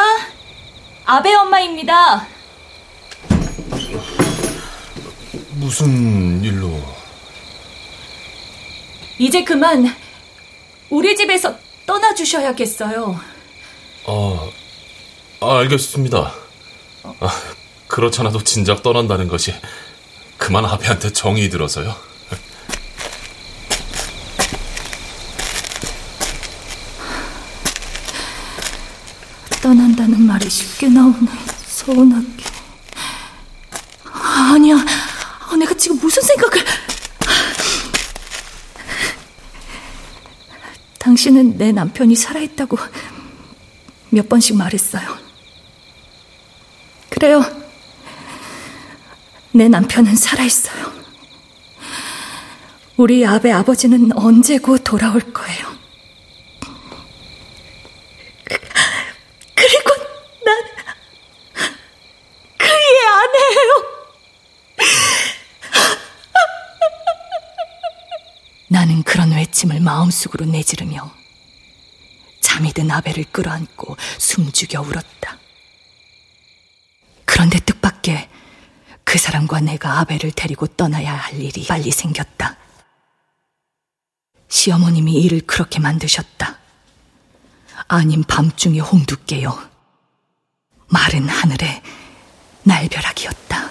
아베 1.04 1.34
엄마입니다. 1.34 2.26
무슨 5.54 6.42
일로? 6.42 6.80
이제 9.18 9.44
그만 9.44 9.94
우리 10.90 11.16
집에서 11.16 11.56
떠나주셔야겠어요. 11.86 13.20
아, 14.06 14.50
아, 15.40 15.58
알겠습니다. 15.58 16.41
아, 17.04 17.42
그렇잖아도 17.88 18.42
진작 18.44 18.82
떠난다는 18.82 19.28
것이 19.28 19.54
그만 20.38 20.64
아베한테 20.64 21.12
정이 21.12 21.50
들어서요. 21.50 21.94
떠난다는 29.62 30.20
말이 30.22 30.50
쉽게 30.50 30.88
나오네. 30.88 31.30
서운하게. 31.66 32.44
아니야. 34.04 34.76
아, 34.76 35.56
내가 35.56 35.72
지금 35.74 35.98
무슨 35.98 36.20
생각을. 36.22 36.64
당신은 40.98 41.58
내 41.58 41.72
남편이 41.72 42.16
살아있다고 42.16 42.76
몇 44.10 44.28
번씩 44.28 44.56
말했어요. 44.56 45.21
그래요. 47.22 47.40
내 49.52 49.68
남편은 49.68 50.16
살아있어요. 50.16 50.92
우리 52.96 53.24
아베 53.24 53.52
아버지는 53.52 54.10
언제 54.18 54.58
곧 54.58 54.82
돌아올 54.82 55.20
거예요. 55.32 55.68
그리고 59.54 59.90
난 60.44 60.64
그의 62.58 62.98
아내예요. 63.06 63.84
나는 68.66 69.04
그런 69.04 69.30
외침을 69.30 69.78
마음속으로 69.78 70.46
내지르며 70.46 71.08
잠이 72.40 72.72
든 72.72 72.90
아베를 72.90 73.26
끌어안고 73.30 73.96
숨죽여 74.18 74.82
울었다. 74.82 75.31
그런데 77.42 77.58
뜻밖의 77.58 78.28
그 79.02 79.18
사람과 79.18 79.58
내가 79.58 79.98
아베를 79.98 80.30
데리고 80.30 80.68
떠나야 80.68 81.12
할 81.12 81.40
일이 81.40 81.66
빨리 81.66 81.90
생겼다. 81.90 82.56
시어머님이 84.48 85.14
일을 85.22 85.40
그렇게 85.44 85.80
만드셨다. 85.80 86.58
아닌 87.88 88.22
밤중에 88.22 88.78
홍두 88.78 89.16
깨요. 89.26 89.58
마른 90.86 91.28
하늘에 91.28 91.82
날벼락이었다. 92.62 93.70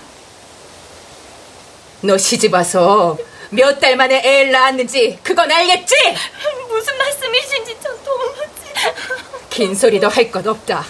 너 2.01 2.17
시집 2.17 2.53
와서 2.53 3.17
몇 3.51 3.79
달 3.79 3.95
만에 3.95 4.17
애를 4.17 4.51
낳았는지 4.51 5.17
그건 5.23 5.49
알겠지? 5.49 5.95
무슨 6.67 6.97
말씀이신지 6.97 7.77
전 7.81 8.03
도무지. 8.03 8.73
긴 9.49 9.73
소리도 9.73 10.10
할 10.10 10.29
것 10.29 10.45
없다. 10.45 10.84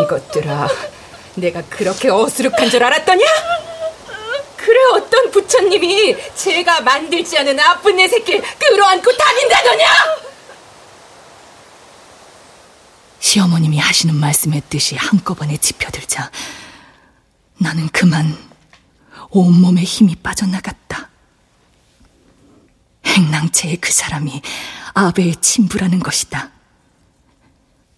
이것들아, 0.00 0.66
내가 1.34 1.62
그렇게 1.62 2.08
어수룩한 2.10 2.70
줄 2.70 2.82
알았더냐? 2.82 3.24
그래 4.56 4.78
어떤 4.94 5.30
부처님이 5.30 6.16
제가 6.34 6.82
만들지 6.82 7.38
않은 7.38 7.58
아픈 7.58 7.96
내 7.96 8.06
새끼를 8.08 8.42
끌어안고 8.58 9.16
다닌다더냐? 9.16 9.86
시어머님이 13.20 13.78
하시는 13.78 14.14
말씀의 14.14 14.62
뜻이 14.68 14.96
한꺼번에 14.96 15.56
짚혀들자 15.56 16.30
나는 17.58 17.88
그만 17.88 18.36
온몸에 19.30 19.82
힘이 19.82 20.16
빠져나갔다. 20.16 21.08
행랑체의 23.06 23.76
그 23.76 23.92
사람이 23.92 24.42
아베의 24.94 25.36
친부라는 25.36 26.00
것이다. 26.00 26.50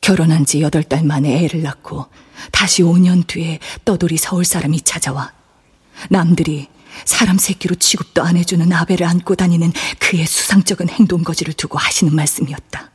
결혼한 0.06 0.44
지 0.44 0.60
여덟 0.60 0.82
달 0.82 1.04
만에 1.04 1.44
애를 1.44 1.62
낳고 1.62 2.06
다시 2.50 2.82
5년 2.82 3.26
뒤에 3.26 3.60
떠돌이 3.86 4.18
서울 4.18 4.44
사람이 4.44 4.82
찾아와 4.82 5.32
남들이 6.10 6.68
사람 7.06 7.38
새끼로 7.38 7.76
취급도 7.76 8.22
안 8.22 8.36
해주는 8.36 8.70
아베를 8.70 9.06
안고 9.06 9.36
다니는 9.36 9.72
그의 9.98 10.26
수상쩍은 10.26 10.90
행동 10.90 11.22
거지를 11.22 11.54
두고 11.54 11.78
하시는 11.78 12.14
말씀이었다. 12.14 12.90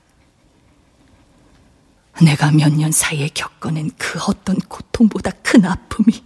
내가 2.22 2.52
몇 2.52 2.70
년 2.74 2.92
사이에 2.92 3.30
겪어낸 3.34 3.90
그 3.98 4.20
어떤 4.28 4.58
고통보다 4.58 5.32
큰 5.44 5.66
아픔이 5.66 6.24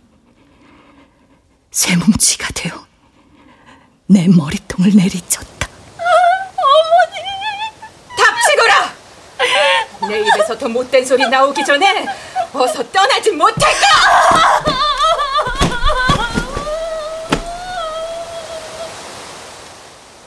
쇠뭉치가 1.69 2.47
되어 2.53 2.85
내 4.07 4.27
머리통을 4.27 4.93
내리쳤다. 4.95 5.67
닥치거라! 5.97 7.10
내 10.07 10.19
입에서 10.19 10.57
더 10.57 10.67
못된 10.67 11.05
소리 11.05 11.27
나오기 11.27 11.63
전에 11.65 12.05
어서 12.53 12.83
떠나지 12.91 13.31
못할까? 13.31 13.87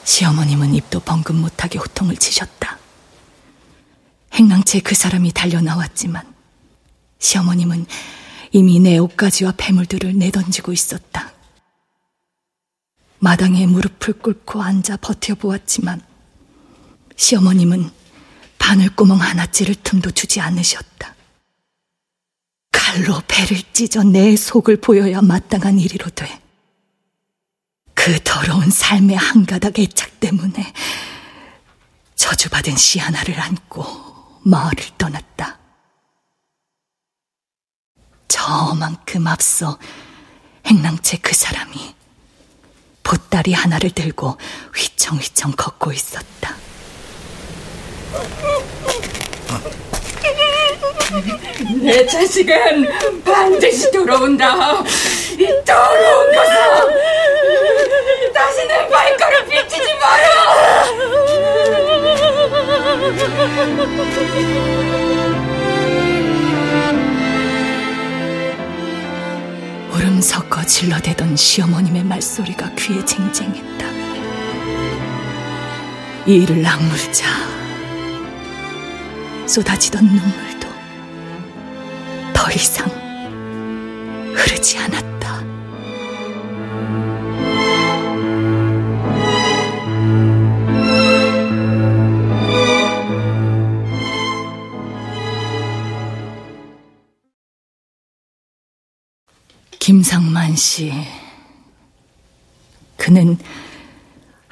시어머님은 0.03 0.73
입도 0.75 1.01
벙긋 1.01 1.35
못하게 1.35 1.77
호통을 1.77 2.15
치셨다. 2.15 2.77
행랑채 4.33 4.79
그 4.79 4.95
사람이 4.95 5.33
달려 5.33 5.61
나왔지만 5.61 6.23
시어머님은 7.19 7.85
이미 8.51 8.79
내 8.79 8.97
옷가지와 8.97 9.53
폐물들을 9.57 10.17
내던지고 10.17 10.71
있었다. 10.71 11.33
마당에 13.19 13.65
무릎을 13.65 14.19
꿇고 14.19 14.61
앉아 14.61 14.97
버텨보았지만 14.97 16.01
시어머님은 17.15 17.89
바늘구멍 18.57 19.21
하나 19.21 19.45
찌를 19.45 19.75
틈도 19.75 20.11
주지 20.11 20.41
않으셨다. 20.41 21.15
칼로 22.71 23.21
배를 23.27 23.61
찢어 23.73 24.03
내 24.03 24.35
속을 24.35 24.77
보여야 24.77 25.21
마땅한 25.21 25.79
일이로 25.79 26.09
돼. 26.09 26.41
그 27.93 28.19
더러운 28.23 28.69
삶의 28.69 29.15
한 29.17 29.45
가닥 29.45 29.79
애착 29.79 30.19
때문에 30.19 30.73
저주받은 32.15 32.75
씨 32.77 32.99
하나를 32.99 33.39
안고 33.39 34.41
마을을 34.43 34.83
떠났다. 34.97 35.59
저만큼 38.27 39.27
앞서 39.27 39.79
행랑채 40.65 41.17
그 41.17 41.33
사람이 41.33 41.95
보따리 43.03 43.53
하나를 43.53 43.91
들고 43.91 44.37
휘청휘청 44.75 45.53
걷고 45.53 45.91
있었다. 45.91 46.55
내 51.81 52.05
자식은 52.05 53.23
반드시 53.23 53.91
돌아온다. 53.91 54.83
이 55.37 55.47
더러운 55.63 56.35
것아! 56.35 56.87
다시는 58.33 58.89
발걸음 58.89 59.49
비치지 59.49 59.93
마라! 59.95 60.85
울음 69.91 70.21
섞어 70.21 70.63
질러대던 70.65 71.35
시어머님의 71.35 72.03
말소리가 72.03 72.71
귀에 72.75 73.03
쟁쟁했다. 73.05 73.85
이를 76.25 76.65
악물자 76.65 77.54
쏟아지던 79.47 80.05
눈물도 80.05 80.67
더 82.33 82.51
이상 82.51 82.87
흐르지 84.33 84.77
않았다. 84.79 85.15
김상만 99.79 100.55
씨. 100.55 100.91
그는 102.97 103.37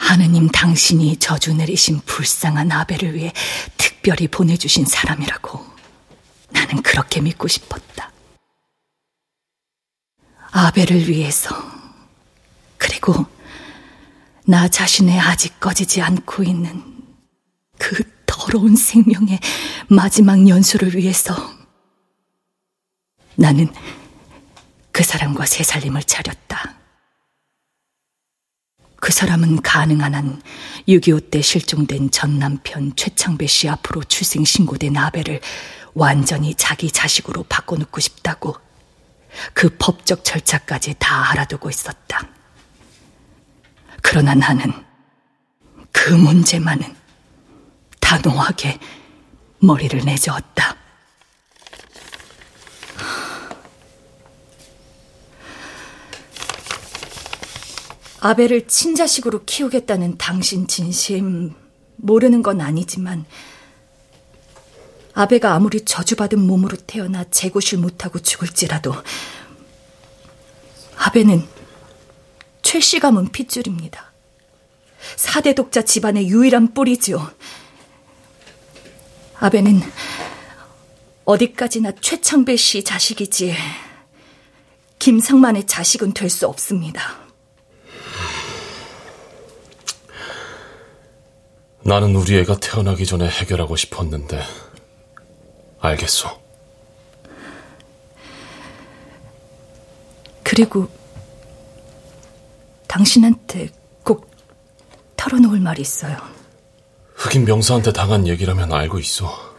하느님 0.03 0.49
당신이 0.49 1.15
저주 1.15 1.53
내리신 1.53 2.01
불쌍한 2.01 2.69
아벨을 2.73 3.15
위해 3.15 3.31
특별히 3.77 4.27
보내주신 4.27 4.85
사람이라고 4.85 5.65
나는 6.49 6.81
그렇게 6.81 7.21
믿고 7.21 7.47
싶었다. 7.47 8.11
아벨을 10.51 11.07
위해서, 11.07 11.55
그리고 12.77 13.25
나 14.45 14.67
자신의 14.67 15.17
아직 15.19 15.57
꺼지지 15.61 16.01
않고 16.01 16.43
있는 16.43 16.83
그 17.79 18.03
더러운 18.25 18.75
생명의 18.75 19.39
마지막 19.87 20.47
연수를 20.47 20.95
위해서 20.97 21.33
나는 23.35 23.73
그 24.91 25.01
사람과 25.01 25.45
새 25.45 25.63
살림을 25.63 26.03
차렸다. 26.03 26.82
그 29.03 29.11
사람은 29.11 29.61
가능한 29.61 30.15
한 30.15 30.41
6.25 30.87 31.29
때 31.29 31.41
실종된 31.41 32.09
전 32.09 32.39
남편 32.39 32.95
최창배 32.95 33.47
씨 33.47 33.67
앞으로 33.67 34.01
출생 34.05 34.45
신고된 34.45 34.95
아벨을 34.95 35.41
완전히 35.93 36.55
자기 36.55 36.89
자식으로 36.89 37.43
바꿔놓고 37.43 37.99
싶다고 37.99 38.55
그 39.53 39.75
법적 39.77 40.23
절차까지 40.23 40.95
다 40.99 41.31
알아두고 41.31 41.69
있었다. 41.69 42.29
그러나 44.01 44.35
나는 44.35 44.71
그 45.91 46.13
문제만은 46.13 46.95
단호하게 47.99 48.79
머리를 49.59 49.99
내저었다. 49.99 50.77
아벨을 58.23 58.67
친자식으로 58.67 59.43
키우겠다는 59.43 60.17
당신 60.17 60.65
진심 60.65 61.53
모르는 61.97 62.41
건 62.41 62.61
아니지만 62.61 63.25
아베가 65.13 65.53
아무리 65.53 65.83
저주받은 65.83 66.39
몸으로 66.39 66.77
태어나 66.87 67.25
재고실 67.29 67.79
못하고 67.79 68.19
죽을지라도 68.19 68.93
아베는 70.95 71.45
최 72.61 72.79
씨 72.79 73.01
가문 73.01 73.27
핏줄입니다. 73.29 74.13
사대 75.17 75.53
독자 75.53 75.81
집안의 75.81 76.29
유일한 76.29 76.73
뿌리죠. 76.73 77.29
아베는 79.35 79.81
어디까지나 81.25 81.91
최창배 81.99 82.55
씨 82.55 82.85
자식이지 82.85 83.53
김상만의 84.97 85.67
자식은 85.67 86.13
될 86.13 86.29
수 86.29 86.47
없습니다. 86.47 87.22
나는 91.85 92.15
우리 92.15 92.37
애가 92.39 92.59
태어나기 92.59 93.05
전에 93.05 93.27
해결하고 93.27 93.75
싶었는데, 93.75 94.41
알겠소. 95.79 96.29
그리고 100.43 100.87
당신한테 102.87 103.69
꼭 104.03 104.29
털어놓을 105.17 105.59
말이 105.59 105.81
있어요. 105.81 106.15
흑인 107.15 107.43
명사한테 107.45 107.91
당한 107.91 108.27
얘기라면 108.27 108.71
알고 108.71 108.99
있어. 108.99 109.53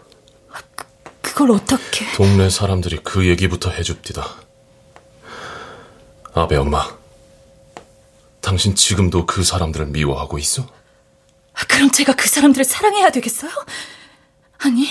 그, 0.76 0.86
그걸 1.20 1.50
어떻게? 1.50 2.10
동네 2.14 2.48
사람들이 2.48 3.00
그 3.02 3.26
얘기부터 3.26 3.70
해줍디다. 3.70 4.24
아베 6.32 6.56
엄마, 6.56 6.88
당신 8.40 8.74
지금도 8.74 9.26
그 9.26 9.42
사람들을 9.44 9.86
미워하고 9.86 10.38
있어? 10.38 10.66
그럼 11.68 11.90
제가 11.90 12.14
그 12.14 12.28
사람들을 12.28 12.64
사랑해야 12.64 13.10
되겠어요? 13.10 13.50
아니, 14.58 14.88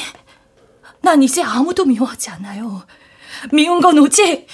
난 1.01 1.21
이제 1.21 1.43
아무도 1.43 1.85
미워하지 1.85 2.29
않아요. 2.31 2.85
미운 3.51 3.81
건 3.81 3.99
오직 3.99 4.47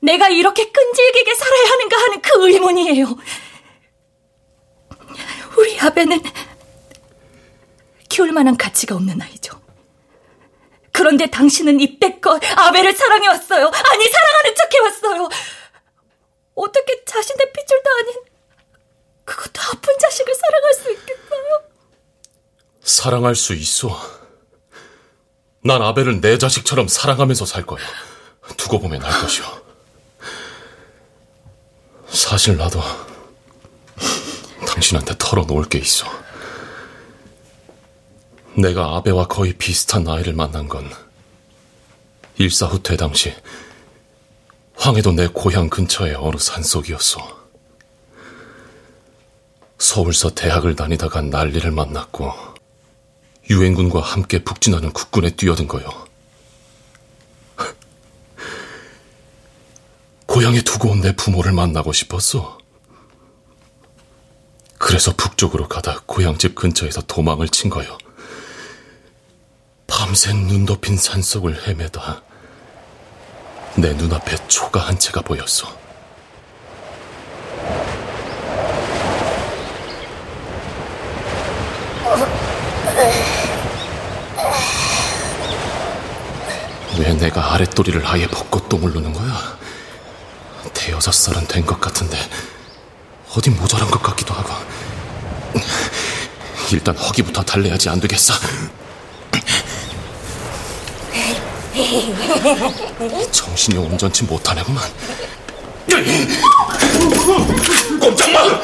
내가 0.00 0.28
이렇게 0.28 0.70
끈질기게 0.70 1.34
살아야 1.34 1.70
하는가 1.70 1.96
하는 1.98 2.22
그 2.22 2.48
의문이에요. 2.48 3.16
우리 5.58 5.80
아베는 5.80 6.22
키울 8.08 8.32
만한 8.32 8.56
가치가 8.56 8.94
없는 8.94 9.20
아이죠. 9.20 9.60
그런데 10.92 11.26
당신은 11.26 11.80
이때껏 11.80 12.40
아베를 12.56 12.94
사랑해왔어요. 12.94 13.66
아니, 13.66 14.08
사랑하는 14.08 14.54
척 14.54 14.74
해왔어요. 14.74 15.28
어떻게 16.54 17.04
자신의 17.04 17.52
핏줄도 17.52 17.90
아닌 17.98 18.14
그것도 19.26 19.60
아픈 19.60 19.92
자식을 20.00 20.34
사랑할 20.34 20.74
수 20.74 20.92
있겠어요? 20.92 21.62
사랑할 22.82 23.34
수 23.34 23.52
있어. 23.54 24.00
난 25.62 25.82
아벨을 25.82 26.20
내 26.20 26.38
자식처럼 26.38 26.88
사랑하면서 26.88 27.44
살 27.44 27.66
거야. 27.66 27.84
두고 28.56 28.78
보면 28.80 29.02
알 29.04 29.20
것이오. 29.20 29.44
사실 32.08 32.56
나도 32.56 32.80
당신한테 34.66 35.14
털어놓을 35.18 35.68
게 35.68 35.78
있어. 35.78 36.06
내가 38.56 38.96
아베와 38.96 39.26
거의 39.26 39.52
비슷한 39.52 40.04
나이를 40.04 40.32
만난 40.32 40.68
건 40.68 40.90
일사후퇴 42.38 42.96
당시 42.96 43.34
황해도 44.76 45.12
내 45.12 45.26
고향 45.26 45.68
근처의 45.68 46.14
어느 46.14 46.36
산속이었어. 46.38 47.35
서울서 49.78 50.30
대학을 50.34 50.74
다니다가 50.76 51.22
난리를 51.22 51.70
만났고 51.70 52.32
유엔군과 53.50 54.00
함께 54.00 54.42
북진하는 54.42 54.92
국군에 54.92 55.30
뛰어든 55.30 55.68
거요. 55.68 55.88
고향에 60.26 60.62
두고 60.62 60.90
온 60.90 61.00
내 61.00 61.14
부모를 61.14 61.52
만나고 61.52 61.92
싶었어. 61.92 62.58
그래서 64.78 65.14
북쪽으로 65.14 65.68
가다 65.68 66.02
고향집 66.06 66.54
근처에서 66.54 67.02
도망을 67.02 67.48
친 67.48 67.70
거요. 67.70 67.96
밤새 69.86 70.32
눈 70.32 70.66
덮인 70.66 70.96
산속을 70.96 71.66
헤매다 71.66 72.22
내 73.76 73.92
눈앞에 73.94 74.36
초가 74.48 74.80
한 74.80 74.98
채가 74.98 75.20
보였어. 75.22 75.85
왜 86.98 87.12
내가 87.14 87.54
아랫도리를 87.54 88.02
아예 88.06 88.26
벗고 88.26 88.66
똥을 88.68 88.90
누는 88.92 89.12
거야? 89.12 89.56
대여섯 90.72 91.12
살은 91.12 91.46
된 91.46 91.64
것 91.66 91.80
같은데 91.80 92.16
어디 93.36 93.50
모자란 93.50 93.90
것 93.90 94.02
같기도 94.02 94.34
하고 94.34 94.54
일단 96.72 96.96
허기부터 96.96 97.42
달래야지 97.42 97.88
안 97.88 98.00
되겠어 98.00 98.34
정신이 103.30 103.76
온전치 103.78 104.24
못하네구만 104.24 104.82
꼼짝마! 108.00 108.60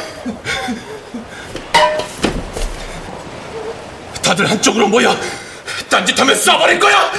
다들 4.23 4.51
한쪽으로 4.51 4.89
모여 4.89 5.17
딴짓하면 5.89 6.35
쏴버릴 6.37 6.81
거야! 6.81 7.11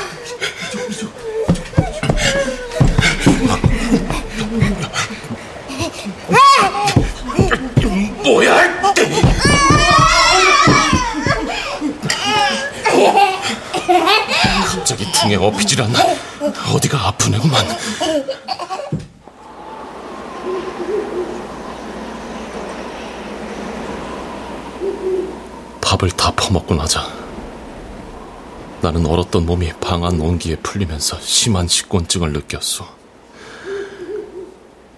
뭐야? 8.23 8.81
갑자기 14.67 15.11
등에 15.11 15.35
업히질 15.35 15.81
않나? 15.81 15.99
어디가 16.73 17.07
아프네구만. 17.07 17.65
밥을 26.03 26.11
다 26.11 26.33
퍼먹고 26.35 26.75
나자 26.75 27.07
나는 28.81 29.05
얼었던 29.05 29.45
몸이 29.45 29.71
방안 29.79 30.19
온기에 30.19 30.57
풀리면서 30.57 31.19
심한 31.21 31.69
식곤증을 31.69 32.33
느꼈어. 32.33 32.85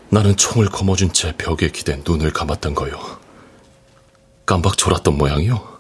나는 0.09 0.35
총을 0.35 0.69
거머쥔 0.69 1.13
채 1.13 1.35
벽에 1.37 1.69
기댄 1.69 2.03
눈을 2.03 2.33
감았던 2.33 2.73
거요. 2.73 2.99
깜박 4.47 4.77
졸았던 4.77 5.15
모양이요. 5.17 5.75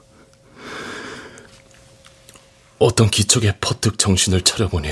어떤 2.77 3.09
기척에 3.09 3.57
퍼뜩 3.59 3.97
정신을 3.97 4.41
차려보니 4.41 4.89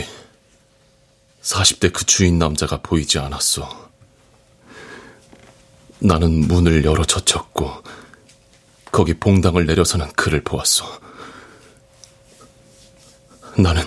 40대 1.44 1.94
그 1.94 2.06
주인 2.06 2.40
남자가 2.40 2.82
보이지 2.82 3.20
않았어. 3.20 3.92
나는 6.00 6.48
문을 6.48 6.84
열어 6.84 7.06
젖혔고 7.06 8.03
거기 8.94 9.16
봉당을 9.16 9.66
내려서는 9.66 10.14
그를 10.14 10.44
보았어. 10.44 11.02
나는 13.58 13.84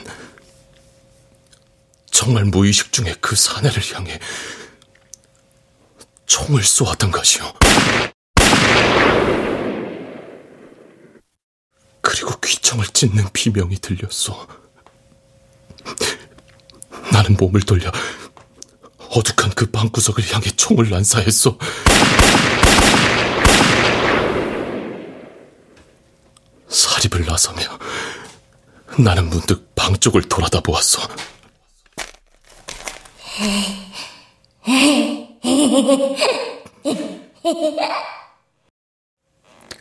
정말 2.11 2.45
무의식 2.45 2.93
중에 2.93 3.15
그 3.21 3.37
사내를 3.37 3.81
향해 3.95 4.19
총을 6.27 6.65
쏘았던 6.65 7.13
것이요. 7.13 7.53
그리고 12.01 12.41
귀청을 12.41 12.87
찢는 12.89 13.29
비명이 13.33 13.77
들렸어. 13.77 14.49
나는 17.13 17.37
몸을 17.39 17.61
돌려 17.61 17.93
어둑한 18.99 19.53
그 19.55 19.71
방구석을 19.71 20.25
향해 20.35 20.51
총을 20.51 20.91
난사했어. 20.91 21.57
사립을 26.69 27.26
나서며 27.37 27.79
나는 28.99 29.29
문득 29.29 29.75
방 29.75 29.95
쪽을 29.95 30.23
돌아다 30.23 30.61
보았어. 30.61 31.07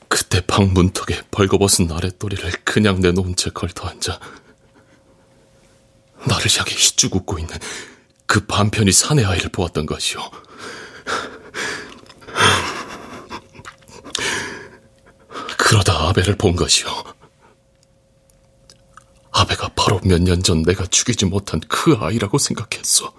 그때 0.10 0.46
방 0.46 0.74
문턱에 0.74 1.22
벌거벗은 1.32 1.90
아랫도리를 1.90 2.52
그냥 2.66 3.00
내놓은 3.00 3.38
채 3.38 3.50
걸터 3.52 3.88
앉아 3.88 4.20
나를 6.28 6.46
향해 6.58 6.72
희죽 6.72 7.16
웃고 7.16 7.40
있는 7.40 7.58
그 8.26 8.46
반편이 8.46 8.92
사내 8.92 9.24
아이를 9.24 9.50
보았던 9.50 9.86
것이오. 9.86 10.20
그러다 15.58 16.10
아베를 16.10 16.36
본 16.36 16.58
것이오. 16.58 17.15
아베가 19.38 19.70
바로 19.76 20.00
몇 20.04 20.22
년 20.22 20.42
전 20.42 20.64
내가 20.64 20.86
죽이지 20.86 21.26
못한 21.26 21.60
그 21.68 21.94
아이라고 22.00 22.38
생각했어. 22.38 23.14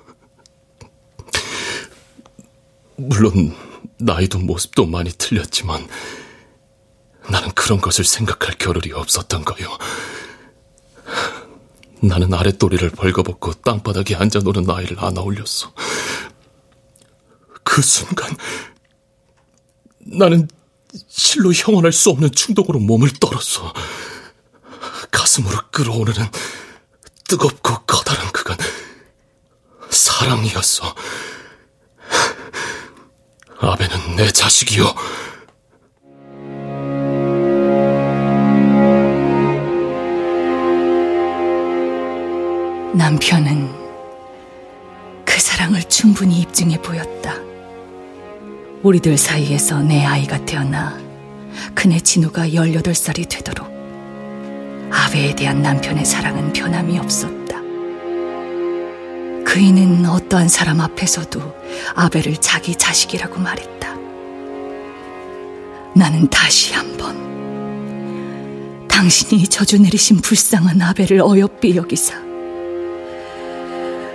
물론 2.96 3.54
나이도 3.98 4.38
모습도 4.38 4.86
많이 4.86 5.10
틀렸지만 5.10 5.86
나는 7.28 7.50
그런 7.52 7.80
것을 7.80 8.04
생각할 8.04 8.56
겨를이 8.58 8.92
없었던 8.92 9.44
거요. 9.44 9.68
나는 12.00 12.32
아랫도리를 12.32 12.88
벌거벗고 12.90 13.54
땅바닥에 13.54 14.14
앉아 14.14 14.40
노는 14.40 14.70
아이를 14.70 14.96
안아 14.98 15.20
올렸어. 15.20 15.72
그 17.62 17.82
순간 17.82 18.34
나는 19.98 20.48
실로 21.08 21.52
형언할 21.52 21.92
수 21.92 22.08
없는 22.10 22.30
충동으로 22.32 22.78
몸을 22.78 23.10
떨었어. 23.20 23.72
가슴으로 25.10 25.58
끌어오르는 25.70 26.26
뜨겁고 27.28 27.78
커다란 27.86 28.30
그건 28.32 28.56
사랑이었어. 29.90 30.94
아베는 33.58 34.16
내 34.16 34.30
자식이요. 34.30 34.94
남편은 42.94 43.74
그 45.24 45.38
사랑을 45.40 45.82
충분히 45.84 46.40
입증해 46.40 46.80
보였다. 46.80 47.34
우리들 48.82 49.18
사이에서 49.18 49.82
내 49.82 50.04
아이가 50.04 50.44
태어나 50.44 50.96
그네 51.74 52.00
진우가 52.00 52.48
18살이 52.48 53.28
되도록 53.28 53.75
아베에 54.96 55.34
대한 55.34 55.60
남편의 55.60 56.04
사랑은 56.06 56.52
변함이 56.54 56.98
없었다. 56.98 57.60
그이는 59.44 60.06
어떠한 60.06 60.48
사람 60.48 60.80
앞에서도 60.80 61.40
아베를 61.94 62.36
자기 62.38 62.74
자식이라고 62.74 63.38
말했다. 63.38 63.94
나는 65.94 66.28
다시 66.28 66.74
한번 66.74 67.16
당신이 68.88 69.46
저주 69.48 69.80
내리신 69.80 70.20
불쌍한 70.22 70.80
아베를 70.80 71.20
어여삐 71.20 71.76
여기사 71.76 72.14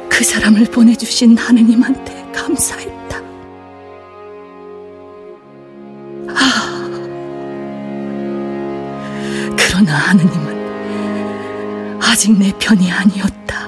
그 0.10 0.24
사람을 0.24 0.66
보내주신 0.66 1.38
하느님한테 1.38 2.32
감사했다. 2.32 3.18
아, 6.30 6.90
그러나 9.58 9.94
하느님은 9.96 10.51
아직 12.22 12.38
내 12.38 12.54
편이 12.60 12.92
아니었다. 12.92 13.68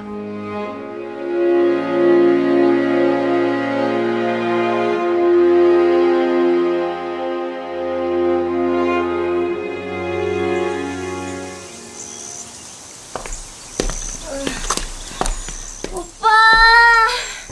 오빠, 15.92 16.28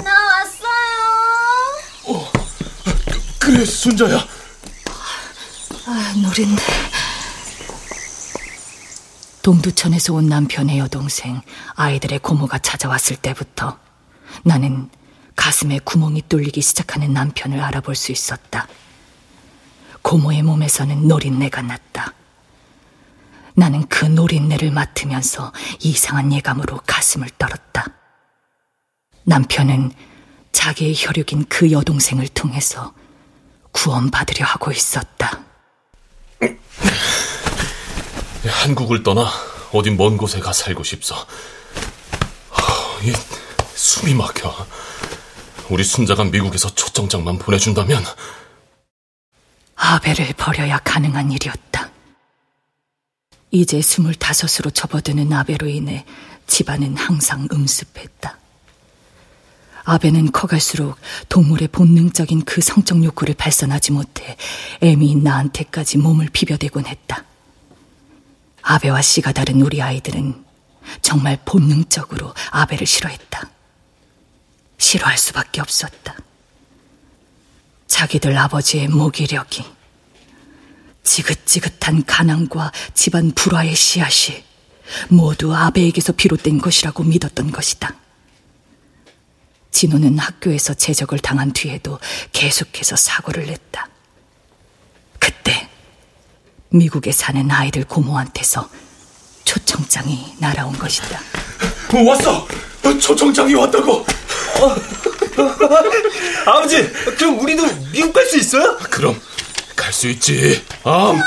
나 0.04 0.14
왔어요. 0.14 1.02
그래, 3.40 3.66
순자야. 3.66 4.24
아, 5.88 6.14
노린데. 6.22 6.90
동두천에서 9.52 10.14
온 10.14 10.30
남편의 10.30 10.78
여동생, 10.78 11.42
아이들의 11.76 12.20
고모가 12.20 12.60
찾아왔을 12.60 13.18
때부터 13.18 13.78
나는 14.44 14.90
가슴에 15.36 15.80
구멍이 15.80 16.22
뚫리기 16.30 16.62
시작하는 16.62 17.12
남편을 17.12 17.60
알아볼 17.60 17.96
수 17.96 18.14
있었다. 18.14 18.70
고모의 20.04 20.44
몸에서는 20.44 21.06
노린내가 21.06 21.64
났다. 21.64 22.14
나는 23.54 23.86
그 23.90 24.06
노린내를 24.06 24.72
맡으면서 24.72 25.52
이상한 25.82 26.32
예감으로 26.32 26.80
가슴을 26.88 27.30
떨었다. 27.38 27.88
남편은 29.26 29.92
자기의 30.54 30.96
혈육인 30.96 31.48
그 31.50 31.74
여동생을 31.74 32.30
통해서 32.30 32.94
구원받으려 33.74 34.46
하고 34.46 34.72
있었다. 34.72 35.42
한국을 38.44 39.04
떠나 39.04 39.28
어디 39.72 39.90
먼 39.92 40.17
곳에 40.17 40.40
가 40.40 40.52
살고 40.52 40.84
싶소. 40.84 41.15
하, 41.15 43.04
이 43.04 43.13
숨이 43.76 44.13
막혀. 44.13 44.54
우리 45.69 45.84
순자가 45.84 46.26
미국에서 46.26 46.74
초청장만 46.74 47.38
보내준다면 47.38 48.04
아벨을 49.76 50.34
버려야 50.38 50.78
가능한 50.80 51.32
일이었다. 51.32 51.90
이제 53.52 53.82
스물다섯으로 53.82 54.72
접어드는 54.72 55.32
아베로 55.32 55.67
인해 55.67 56.06
집안은 56.48 56.98
항상 56.98 57.48
음습했다. 57.52 58.38
아베는 59.84 60.32
커갈수록 60.32 60.98
동물의 61.30 61.69
본능적인 61.69 62.44
그 62.46 62.62
성적 62.62 63.04
욕구를 63.04 63.34
발산하지 63.34 63.94
못해 63.94 64.38
애미인 64.82 65.24
나한테까지 65.24 65.98
몸을 65.98 66.30
비벼대곤 66.32 66.86
했다. 66.86 67.26
아베와 68.62 69.02
씨가 69.02 69.32
다른 69.32 69.62
우리 69.62 69.82
아이들은 69.82 70.46
정말 71.02 71.38
본능적으로 71.46 72.34
아베를 72.52 72.88
싫어했다. 72.88 73.50
싫어할 74.78 75.18
수밖에 75.18 75.62
없었다. 75.62 76.16
자기들 77.88 78.38
아버지의 78.38 78.88
무기력이 78.88 79.64
지긋지긋한 81.04 82.06
가난과 82.06 82.72
집안 82.94 83.32
불화의 83.32 83.76
씨앗이 83.76 84.44
모두 85.10 85.54
아베에게서 85.56 86.14
비롯된 86.14 86.60
것이라고 86.60 87.04
믿었던 87.04 87.52
것이다. 87.52 87.96
진호는 89.72 90.20
학교에서 90.20 90.74
제적을 90.74 91.20
당한 91.20 91.54
뒤에도 91.54 92.00
계속해서 92.34 92.96
사고를 92.96 93.46
냈다. 93.48 93.90
그때 95.20 95.70
미국에 96.72 97.12
사는 97.12 97.50
아이들 97.52 97.84
고모한테서 97.84 98.69
초청장이 99.44 100.36
날아온 100.40 100.74
것이다. 100.78 101.19
왔어. 102.08 102.48
초청장이 103.00 103.54
왔다고. 103.56 104.06
아버지, 106.46 106.88
그럼 107.17 107.40
우리도 107.40 107.63
미국 107.92 108.13
갈 108.13 108.26
수 108.28 108.38
있어요? 108.38 108.78
그럼 108.90 109.19
갈 109.76 109.92
수 109.92 110.08
있지. 110.10 110.63
암. 110.84 111.19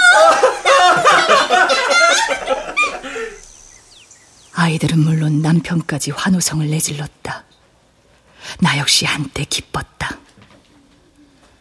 아이들은 4.54 4.98
물론 5.00 5.42
남편까지 5.42 6.12
환호성을 6.12 6.70
내질렀다. 6.70 7.44
나 8.60 8.78
역시 8.78 9.04
한때 9.04 9.44
기뻤다. 9.44 10.18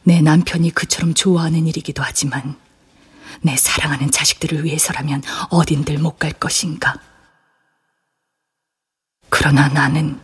내 0.04 0.22
남편이 0.22 0.72
그처럼 0.72 1.14
좋아하는 1.14 1.68
일이기도 1.68 2.04
하지만 2.04 2.56
내 3.44 3.56
사랑하는 3.58 4.10
자식들을 4.12 4.64
위해서라면 4.64 5.22
어딘들 5.50 5.98
못 6.00 6.18
갈 6.18 6.32
것인가. 6.32 6.96
그러나 9.30 9.68
나는 9.68 10.20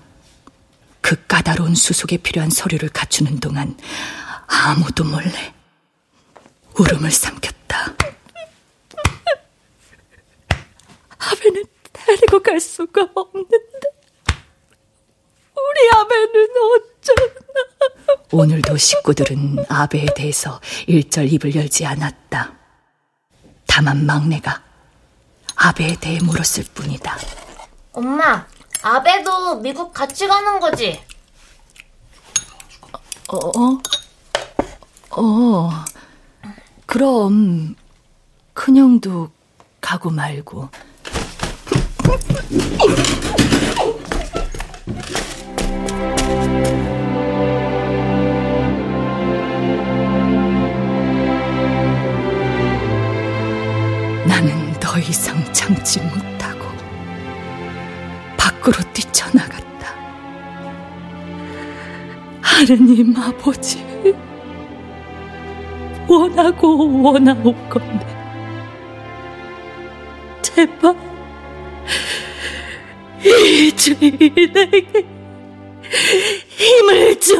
그 1.02 1.26
까다로운 1.28 1.76
수속에 1.76 2.18
필요한 2.18 2.50
서류를 2.50 2.90
갖추는 2.90 3.40
동안 3.40 3.78
아무도 4.48 5.04
몰래 5.04 5.54
울음을 6.78 7.12
삼켰다. 7.12 7.96
아베는 11.18 11.64
데리고 11.92 12.42
갈 12.42 12.60
수가 12.60 13.10
없는데 13.14 13.58
우리 15.56 15.90
아베는 15.96 16.48
어쩌나. 16.72 17.30
오늘도 18.32 18.78
식구들은 18.78 19.66
아베에 19.68 20.06
대해서 20.16 20.62
일절 20.88 21.34
입을 21.34 21.56
열지 21.56 21.86
않았다. 21.86 22.59
다만 23.80 24.06
막내가 24.06 24.62
아베에 25.56 25.96
대해 26.02 26.20
물었을 26.22 26.66
뿐이다. 26.74 27.18
엄마, 27.94 28.46
아베도 28.82 29.62
미국 29.62 29.94
같이 29.94 30.28
가는 30.28 30.60
거지? 30.60 31.02
어, 33.30 33.38
어, 33.38 33.82
어, 35.12 35.70
그럼 36.86 37.74
큰형도 38.54 39.32
가고 39.80 40.10
말고. 40.10 40.70
더 55.00 55.06
이상 55.06 55.42
참지 55.54 56.02
못하고 56.02 56.66
밖으로 58.36 58.76
뛰쳐나갔다. 58.92 59.96
하느님 62.42 63.16
아버지, 63.16 63.82
원하고 66.06 67.02
원하옵건데 67.02 68.08
제발 70.42 70.96
이 73.24 73.72
주인에게 73.72 75.06
힘을 76.50 77.20
줘. 77.22 77.36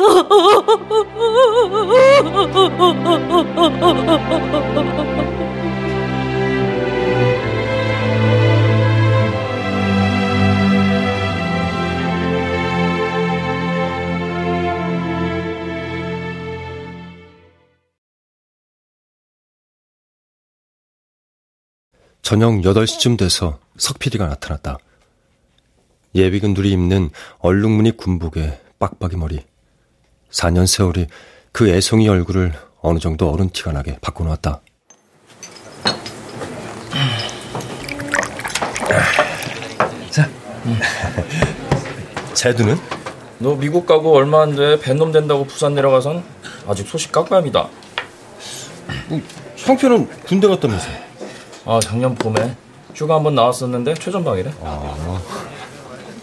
저녁 22.30 22.62
8시쯤 22.62 23.18
돼서 23.18 23.58
석PD가 23.80 24.28
나타났다. 24.28 24.78
예비군들이 26.14 26.72
입는 26.74 27.10
얼룩무늬 27.40 27.98
군복에 27.98 28.62
빡빡이 28.78 29.18
머리. 29.18 29.44
4년 30.30 30.68
세월이 30.68 31.08
그 31.52 31.70
애송이 31.70 32.08
얼굴을 32.08 32.54
어느 32.82 33.00
정도 33.00 33.32
어른 33.32 33.50
티가 33.50 33.72
나게 33.72 33.98
바꿔놓았다. 34.00 34.62
자. 40.12 40.30
제두는? 42.36 42.78
너 43.40 43.56
미국 43.56 43.88
가고 43.88 44.16
얼마 44.16 44.44
안 44.44 44.56
돼 44.56 44.80
뱃놈 44.80 45.12
된다고 45.12 45.46
부산 45.46 45.74
내려가선 45.74 46.24
아직 46.68 46.88
소식. 46.88 47.12
뭐, 47.12 47.24
형편은 49.56 50.08
군대 50.28 50.48
갔다면서? 50.48 51.09
아 51.70 51.80
작년 51.80 52.16
봄에 52.16 52.56
휴가 52.96 53.14
한번 53.14 53.36
나왔었는데 53.36 53.94
최전방이래. 53.94 54.52
아, 54.64 55.22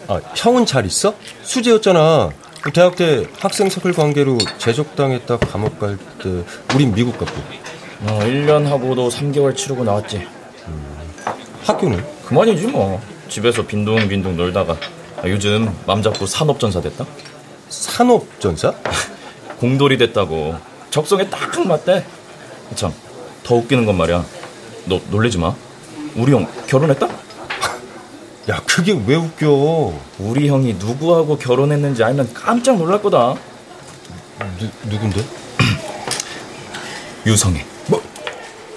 아 0.09 0.21
형은 0.35 0.67
잘 0.67 0.85
있어? 0.87 1.15
수재였잖아. 1.45 2.31
대학 2.75 2.97
때 2.97 3.29
학생 3.39 3.71
서클 3.71 3.93
관계로 3.93 4.39
제적당했다 4.59 5.39
감옥 5.39 5.79
갈 5.79 5.97
때 6.21 6.43
우린 6.75 6.93
미국 6.93 7.17
갔고. 7.17 7.41
어 8.09 8.19
1년 8.25 8.65
하고도 8.65 9.09
3개월 9.09 9.55
치르고 9.57 9.85
나왔지. 9.85 10.27
음, 10.67 10.97
학교는? 11.65 12.05
그만이지 12.25 12.67
뭐. 12.67 13.01
집에서 13.29 13.65
빈둥빈둥 13.65 14.37
놀다가 14.37 14.77
아, 15.23 15.29
요즘 15.29 15.73
맘 15.87 16.03
잡고 16.03 16.27
산업전사 16.27 16.81
됐다. 16.81 17.07
산업전사? 17.69 18.75
공돌이 19.61 19.97
됐다고. 19.97 20.57
적성에 20.91 21.31
딱 21.31 21.65
맞대. 21.69 22.05
참, 22.75 22.93
더 23.45 23.55
웃기는 23.55 23.87
건 23.87 23.97
말이야. 23.97 24.25
너 24.87 25.01
놀래지 25.11 25.39
마. 25.39 25.55
우리 26.15 26.33
형 26.33 26.47
결혼했다? 26.67 27.07
야, 28.49 28.63
그게 28.67 28.93
왜 29.07 29.17
웃겨? 29.17 29.93
우리 30.21 30.49
형이 30.49 30.75
누구하고 30.75 31.37
결혼했는지 31.37 32.05
알면 32.05 32.33
깜짝 32.33 32.77
놀랄 32.77 33.03
거다. 33.03 33.35
누, 34.59 34.69
누군데? 34.89 35.25
유성애. 37.27 37.65
뭐? 37.89 38.01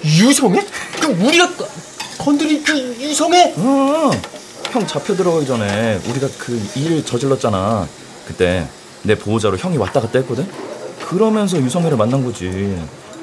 유성애? 0.04 0.66
그 1.00 1.06
우리가 1.06 1.48
건드린 2.18 2.62
그 2.64 2.96
유성애? 3.00 3.54
응. 3.58 4.10
형 4.72 4.86
잡혀 4.86 5.14
들어가기 5.14 5.46
전에 5.46 6.00
우리가 6.08 6.28
그 6.38 6.60
일 6.76 7.04
저질렀잖아. 7.04 7.86
그때 8.26 8.66
내 9.02 9.14
보호자로 9.14 9.56
형이 9.56 9.76
왔다 9.78 10.00
갔다 10.00 10.18
했거든. 10.20 10.48
그러면서 11.06 11.56
유성애를 11.58 11.96
만난 11.96 12.24
거지. 12.24 12.76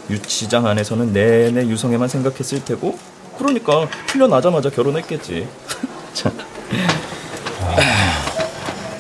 유치장 0.10 0.66
안에서는 0.68 1.12
내내 1.14 1.66
유성애만 1.68 2.08
생각했을 2.08 2.64
테고 2.64 2.98
그러니까 3.38 3.88
풀려나자마자 4.08 4.70
결혼했겠지. 4.70 5.48
참. 6.14 6.36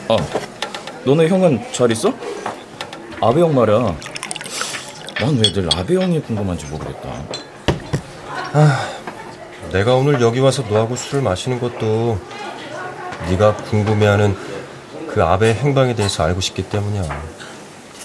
아, 0.10 0.18
너네 1.05 1.28
형은 1.28 1.62
잘 1.74 1.91
있어? 1.91 2.14
아베 3.22 3.41
형 3.41 3.53
말이야. 3.55 3.95
난 5.20 5.36
왜 5.39 5.51
늘 5.51 5.68
아베 5.76 5.95
형이 5.95 6.22
궁금한지 6.22 6.66
모르겠다. 6.68 7.10
아, 8.53 8.88
내가 9.72 9.95
오늘 9.95 10.22
여기 10.22 10.39
와서 10.39 10.64
너하고 10.70 10.95
술을 10.95 11.24
마시는 11.24 11.60
것도 11.60 12.20
네가 13.30 13.55
궁금해하는 13.58 14.36
그 15.08 15.24
아베 15.24 15.53
행방에 15.53 15.95
대해서 15.95 16.24
알고 16.24 16.39
싶기 16.41 16.64
때문이야. 16.70 17.03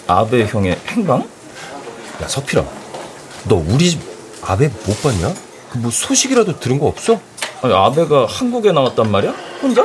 아베 0.07 0.46
형의 0.46 0.78
행방? 0.88 1.20
야 2.22 2.26
석필아, 2.28 2.64
너 3.49 3.57
우리 3.57 3.90
집 3.90 4.01
아베 4.43 4.68
못 4.68 5.03
봤냐? 5.03 5.34
그 5.70 5.78
뭐 5.78 5.90
소식이라도 5.90 6.61
들은 6.61 6.78
거 6.78 6.86
없어? 6.86 7.18
아니, 7.62 7.72
아베가 7.72 8.26
한국에 8.26 8.72
나왔단 8.72 9.11
말이야? 9.11 9.32
혼자? 9.62 9.82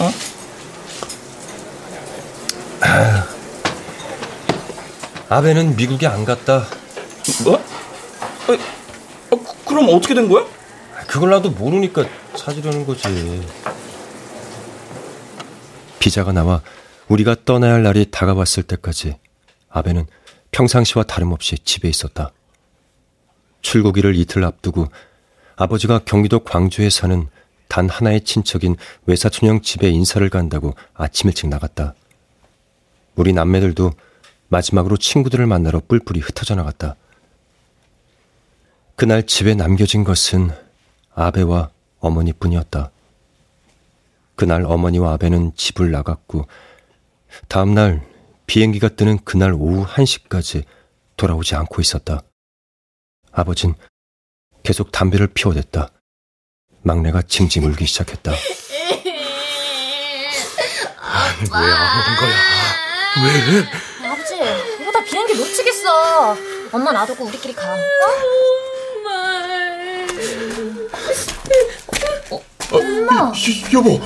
어? 0.00 0.10
아베는 5.28 5.76
미국에 5.76 6.06
안 6.06 6.24
갔다. 6.24 6.66
뭐? 7.44 7.62
아니, 8.48 8.58
아, 9.30 9.36
그럼 9.66 9.88
어떻게 9.90 10.14
된 10.14 10.28
거야? 10.28 10.44
그걸 11.06 11.30
나도 11.30 11.50
모르니까 11.50 12.04
찾으려는 12.36 12.86
거지. 12.86 13.42
비자가 15.98 16.32
나와 16.32 16.60
우리가 17.08 17.36
떠나야 17.44 17.74
할 17.74 17.82
날이 17.82 18.10
다가왔을 18.10 18.62
때까지 18.64 19.16
아베는 19.70 20.06
평상시와 20.54 21.02
다름없이 21.02 21.58
집에 21.58 21.88
있었다. 21.88 22.30
출국일을 23.60 24.14
이틀 24.14 24.44
앞두고 24.44 24.86
아버지가 25.56 26.00
경기도 26.04 26.38
광주에 26.40 26.90
사는 26.90 27.26
단 27.66 27.88
하나의 27.88 28.20
친척인 28.20 28.76
외사촌형 29.06 29.62
집에 29.62 29.90
인사를 29.90 30.28
간다고 30.30 30.74
아침 30.94 31.28
일찍 31.28 31.48
나갔다. 31.48 31.94
우리 33.16 33.32
남매들도 33.32 33.92
마지막으로 34.46 34.96
친구들을 34.96 35.44
만나러 35.44 35.80
뿔뿔이 35.88 36.20
흩어져 36.20 36.54
나갔다. 36.54 36.94
그날 38.94 39.26
집에 39.26 39.56
남겨진 39.56 40.04
것은 40.04 40.50
아베와 41.14 41.70
어머니뿐이었다. 41.98 42.92
그날 44.36 44.64
어머니와 44.64 45.14
아베는 45.14 45.54
집을 45.56 45.90
나갔고 45.90 46.46
다음날 47.48 48.13
비행기가 48.46 48.88
뜨는 48.90 49.18
그날 49.24 49.52
오후 49.52 49.86
1시까지 49.86 50.64
돌아오지 51.16 51.54
않고 51.54 51.80
있었다. 51.80 52.22
아버진 53.32 53.74
계속 54.62 54.92
담배를 54.92 55.28
피워댔다. 55.28 55.90
막내가 56.82 57.22
징징 57.22 57.64
울기 57.64 57.86
시작했다. 57.86 58.32
아니, 60.98 61.40
왜안 61.40 62.16
거야? 62.20 62.34
왜? 63.22 64.08
아버지, 64.08 64.34
이러다 64.80 65.04
비행기 65.04 65.34
놓치겠어. 65.34 66.36
엄마 66.72 66.92
놔두고 66.92 67.24
우리끼리 67.24 67.54
가. 67.54 67.74
어? 67.74 67.78
엄마. 72.72 73.32
여보. 73.72 74.00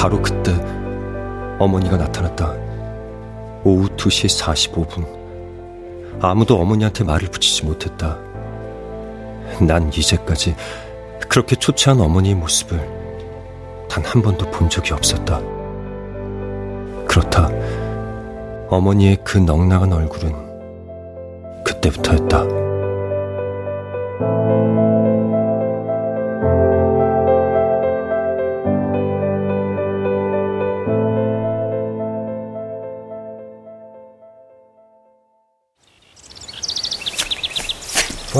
바로 0.00 0.22
그때 0.22 0.54
어머니가 1.58 1.98
나타났다. 1.98 2.54
오후 3.64 3.86
2시 3.86 4.40
45분. 4.42 5.06
아무도 6.22 6.58
어머니한테 6.58 7.04
말을 7.04 7.28
붙이지 7.28 7.66
못했다. 7.66 8.16
난 9.60 9.92
이제까지 9.92 10.56
그렇게 11.28 11.54
초췌한 11.54 12.00
어머니의 12.00 12.34
모습을 12.34 12.78
단 13.90 14.02
한 14.02 14.22
번도 14.22 14.50
본 14.50 14.70
적이 14.70 14.94
없었다. 14.94 15.38
그렇다. 17.06 17.50
어머니의 18.70 19.18
그 19.22 19.36
넉나간 19.36 19.92
얼굴은 19.92 20.32
그때부터였다. 21.62 22.69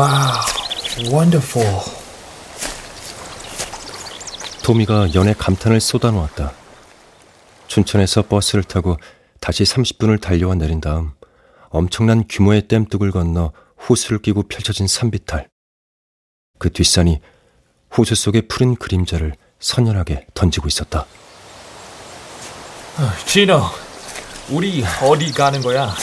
Wow, 0.00 0.32
wonderful. 1.12 1.62
토미가 4.64 5.12
연해 5.12 5.34
감탄을 5.34 5.78
쏟아놓았다. 5.78 6.54
춘천에서 7.68 8.22
버스를 8.22 8.64
타고 8.64 8.96
다시 9.40 9.64
30분을 9.64 10.18
달려와 10.18 10.54
내린 10.54 10.80
다음 10.80 11.12
엄청난 11.68 12.24
규모의 12.26 12.66
댐뚝을 12.66 13.10
건너 13.10 13.52
호수를 13.90 14.22
끼고 14.22 14.44
펼쳐진 14.44 14.86
산비탈. 14.86 15.50
그 16.58 16.72
뒷산이 16.72 17.20
호수 17.94 18.14
속의 18.14 18.48
푸른 18.48 18.76
그림자를 18.76 19.34
선연하게 19.58 20.28
던지고 20.32 20.68
있었다. 20.68 21.04
진호, 23.26 23.60
우리 24.48 24.82
어디 25.02 25.30
가는 25.30 25.60
거야? 25.60 25.94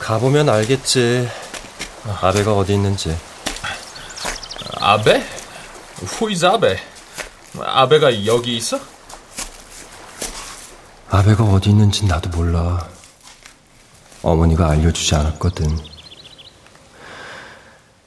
가보면 0.00 0.48
알겠지. 0.48 1.45
아베가 2.08 2.56
어디 2.56 2.74
있는지. 2.74 3.16
아베? 4.80 5.22
Is 6.30 6.44
아베? 6.44 6.78
아베가 7.58 8.26
여기 8.26 8.56
있어? 8.56 8.78
아베가 11.10 11.44
어디 11.44 11.70
있는지 11.70 12.04
나도 12.06 12.30
몰라. 12.30 12.88
어머니가 14.22 14.70
알려주지 14.70 15.14
않았거든. 15.14 15.78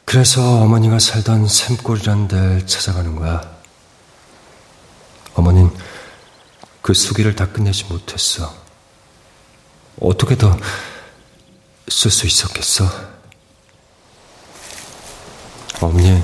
그래서 0.06 0.62
어머니가 0.62 1.00
살던 1.00 1.48
샘골이란 1.48 2.28
데를 2.28 2.66
찾아가는 2.68 3.16
거야. 3.16 3.42
어머닌 5.36 5.70
그 6.82 6.94
수기를 6.94 7.36
다 7.36 7.48
끝내지 7.48 7.86
못했어. 7.86 8.54
어떻게 10.02 10.38
더 10.38 10.58
쓸 11.90 12.12
수 12.12 12.28
있었겠어? 12.28 12.86
어머니, 15.82 16.22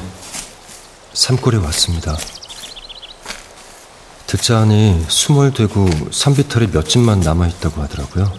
산골에 1.14 1.58
왔습니다. 1.60 2.18
듣자 4.28 4.60
하니 4.60 5.06
수몰되고 5.08 5.88
산비탈이 6.12 6.72
몇 6.72 6.90
집만 6.90 7.22
남아있다고 7.22 7.82
하더라고요. 7.84 8.34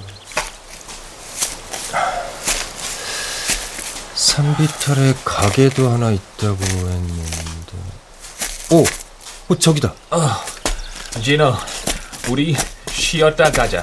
산비탈에 4.15 5.15
가게도 5.25 5.91
하나 5.91 6.11
있다고 6.11 6.63
했는데. 6.63 7.73
오! 8.73 8.85
어, 9.49 9.59
저기다. 9.59 9.95
어, 10.11 10.31
진호, 11.23 11.55
우리 12.29 12.55
쉬었다 12.91 13.51
가자. 13.51 13.83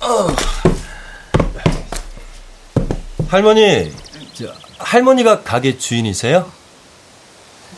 어. 0.00 0.26
할머니, 3.28 3.92
저, 3.96 4.03
할머니가 4.78 5.42
가게 5.42 5.78
주인이세요? 5.78 6.50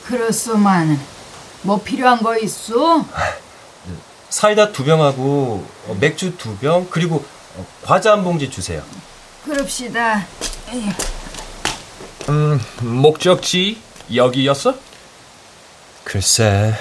그렇소만. 0.05 0.99
뭐 1.63 1.81
필요한 1.83 2.23
거 2.23 2.37
있어? 2.39 3.05
사이다 4.31 4.73
두 4.73 4.85
병하고 4.85 5.67
어, 5.87 5.97
맥주 6.01 6.37
두 6.37 6.57
병, 6.59 6.87
그리고 6.91 7.25
어, 7.57 7.67
과자 7.83 8.13
한 8.13 8.23
봉지 8.23 8.51
주세요. 8.51 8.83
그럽시다. 9.45 10.27
음, 12.29 12.61
목적지 12.81 13.81
여기였어? 14.15 14.75
글쎄, 16.05 16.75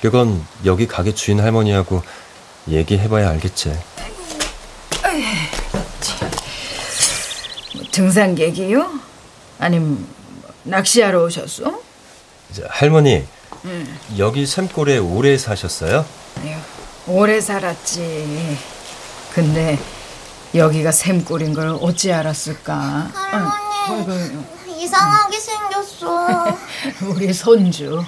그건 0.00 0.44
여기 0.64 0.86
가게 0.86 1.14
주인 1.14 1.40
할머니하고 1.40 2.02
얘기해봐야 2.68 3.30
알겠지. 3.30 3.76
등산객이요? 7.90 9.11
아님 9.62 10.04
낚시하러? 10.64 11.28
이제 11.28 12.64
할머니, 12.68 13.24
응. 13.64 13.98
여기 14.18 14.44
샘골에 14.44 14.98
오래 14.98 15.38
사셨어요? 15.38 16.04
아유, 16.42 16.56
오래 17.06 17.40
살았지. 17.40 18.58
근데 19.32 19.78
여기가 20.52 20.90
샘골인 20.90 21.54
걸 21.54 21.78
어찌 21.80 22.12
알았을까? 22.12 22.74
할머니, 23.14 24.36
이상하게 24.80 25.38
생겼어. 25.38 26.56
우리 27.08 27.32
손주. 27.32 28.04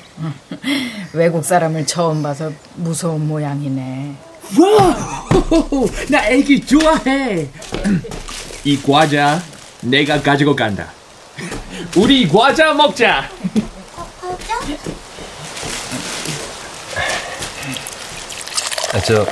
외국 1.13 1.45
사람을 1.45 1.87
처음 1.87 2.21
봐서 2.25 2.51
무서운 2.75 3.29
모양이네. 3.29 4.17
와우, 4.59 5.89
나 6.11 6.27
애기 6.27 6.67
좋아해. 6.67 7.49
이 8.65 8.83
과자 8.83 9.41
내가 9.83 10.21
가지고 10.21 10.57
간다. 10.57 10.93
우리 11.97 12.29
과자 12.29 12.73
먹자. 12.73 13.29
과자? 14.21 14.55
아, 18.93 19.01
저 19.01 19.27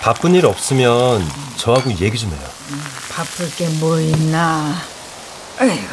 바쁜 0.00 0.34
일 0.34 0.46
없으면 0.46 1.26
저하고 1.56 1.90
얘기 1.98 2.18
좀 2.18 2.30
해요. 2.30 2.40
바쁠 3.10 3.50
게 3.56 3.68
뭐 3.80 3.98
있나? 4.00 4.74
아이고. 5.58 5.86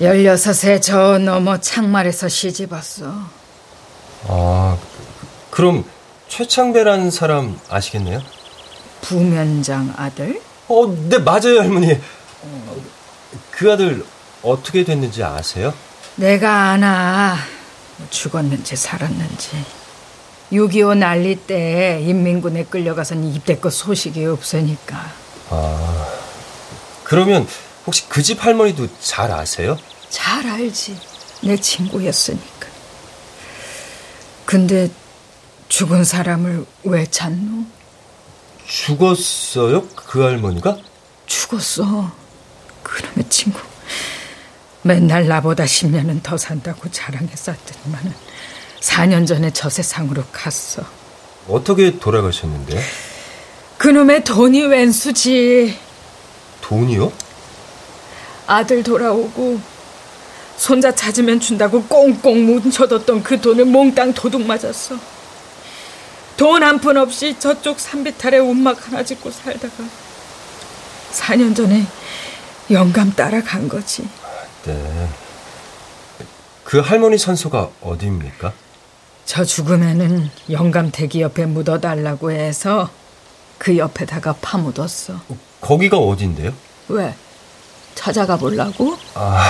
열여섯에 0.00 0.80
저 0.80 1.18
넘어 1.18 1.58
창말에서 1.60 2.28
시집 2.28 2.72
왔어. 2.72 3.12
아, 4.26 4.76
그럼 5.50 5.84
최창배라는 6.28 7.10
사람 7.10 7.58
아시겠네요? 7.68 8.20
부면장 9.02 9.92
아들? 9.96 10.40
어, 10.68 10.86
네 11.08 11.18
맞아요 11.18 11.60
할머니. 11.60 11.98
그 13.50 13.72
아들 13.72 14.04
어떻게 14.42 14.84
됐는지 14.84 15.22
아세요? 15.22 15.72
내가 16.16 16.70
아나. 16.70 17.36
뭐 17.98 18.06
죽었는지 18.10 18.76
살았는지. 18.76 19.50
6.25 20.52 20.96
난리 20.98 21.36
때 21.36 22.00
인민군에 22.02 22.64
끌려가선 22.64 23.24
입대껏 23.24 23.72
소식이 23.72 24.24
없으니까. 24.26 25.10
아, 25.50 26.08
그러면 27.04 27.46
혹시 27.86 28.06
그 28.08 28.22
집 28.22 28.44
할머니도 28.44 28.88
잘 29.00 29.30
아세요? 29.30 29.78
잘 30.10 30.46
알지. 30.46 30.98
내 31.42 31.56
친구였으니까. 31.56 32.68
근데 34.44 34.90
죽은 35.68 36.04
사람을 36.04 36.66
왜 36.84 37.06
찾노? 37.06 37.64
죽었어요? 38.68 39.88
그 39.96 40.20
할머니가? 40.20 40.76
죽었어. 41.26 42.12
그놈의 42.92 43.28
친구. 43.30 43.58
맨날 44.82 45.26
나보다 45.28 45.64
10년은 45.64 46.22
더 46.22 46.36
산다고 46.36 46.90
자랑했었더니만은 46.90 48.12
4년 48.80 49.26
전에 49.26 49.50
저 49.52 49.70
세상으로 49.70 50.24
갔어. 50.32 50.82
어떻게 51.48 51.98
돌아가셨는데? 51.98 52.82
그놈의 53.78 54.24
돈이 54.24 54.62
웬수지. 54.62 55.78
돈이요? 56.60 57.12
아들 58.46 58.82
돌아오고 58.82 59.60
손자 60.56 60.94
찾으면 60.94 61.40
준다고 61.40 61.82
꽁꽁 61.84 62.44
뭉쳐뒀던 62.46 63.22
그 63.22 63.40
돈을 63.40 63.64
몽땅 63.64 64.14
도둑 64.14 64.42
맞았어. 64.42 64.96
돈 66.36 66.62
한 66.62 66.80
푼 66.80 66.96
없이 66.96 67.36
저쪽 67.38 67.78
산비탈에 67.78 68.38
움막 68.38 68.86
하나 68.86 69.04
짓고 69.04 69.30
살다가 69.30 69.84
4년 71.12 71.54
전에 71.54 71.86
영감 72.70 73.12
따라간 73.12 73.68
거지. 73.68 74.08
네. 74.64 75.08
그 76.64 76.78
할머니 76.78 77.18
산소가 77.18 77.70
어디입니까? 77.82 78.52
저 79.24 79.44
죽음에는 79.44 80.30
영감 80.50 80.90
대기 80.90 81.20
옆에 81.20 81.46
묻어달라고 81.46 82.30
해서 82.32 82.90
그 83.58 83.76
옆에다가 83.76 84.34
파묻었어. 84.40 85.20
거기가 85.60 85.98
어딘데요? 85.98 86.52
왜? 86.88 87.14
찾아가 87.94 88.36
보려고? 88.36 88.96
아, 89.14 89.44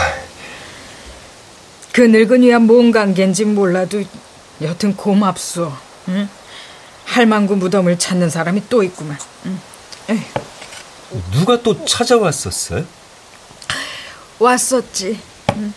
그 1.92 2.00
늙은이야 2.02 2.58
뭔 2.58 2.90
관계인지 2.90 3.44
몰라도 3.44 4.02
여튼 4.60 4.96
고맙소. 4.96 5.72
응? 6.08 6.28
할망구 7.04 7.56
무덤을 7.56 7.98
찾는 7.98 8.30
사람이 8.30 8.64
또 8.68 8.82
있구만. 8.82 9.18
응. 9.46 9.60
누가 11.32 11.62
또 11.62 11.84
찾아왔었어요? 11.84 12.84
왔었지. 14.42 15.18
응. 15.56 15.72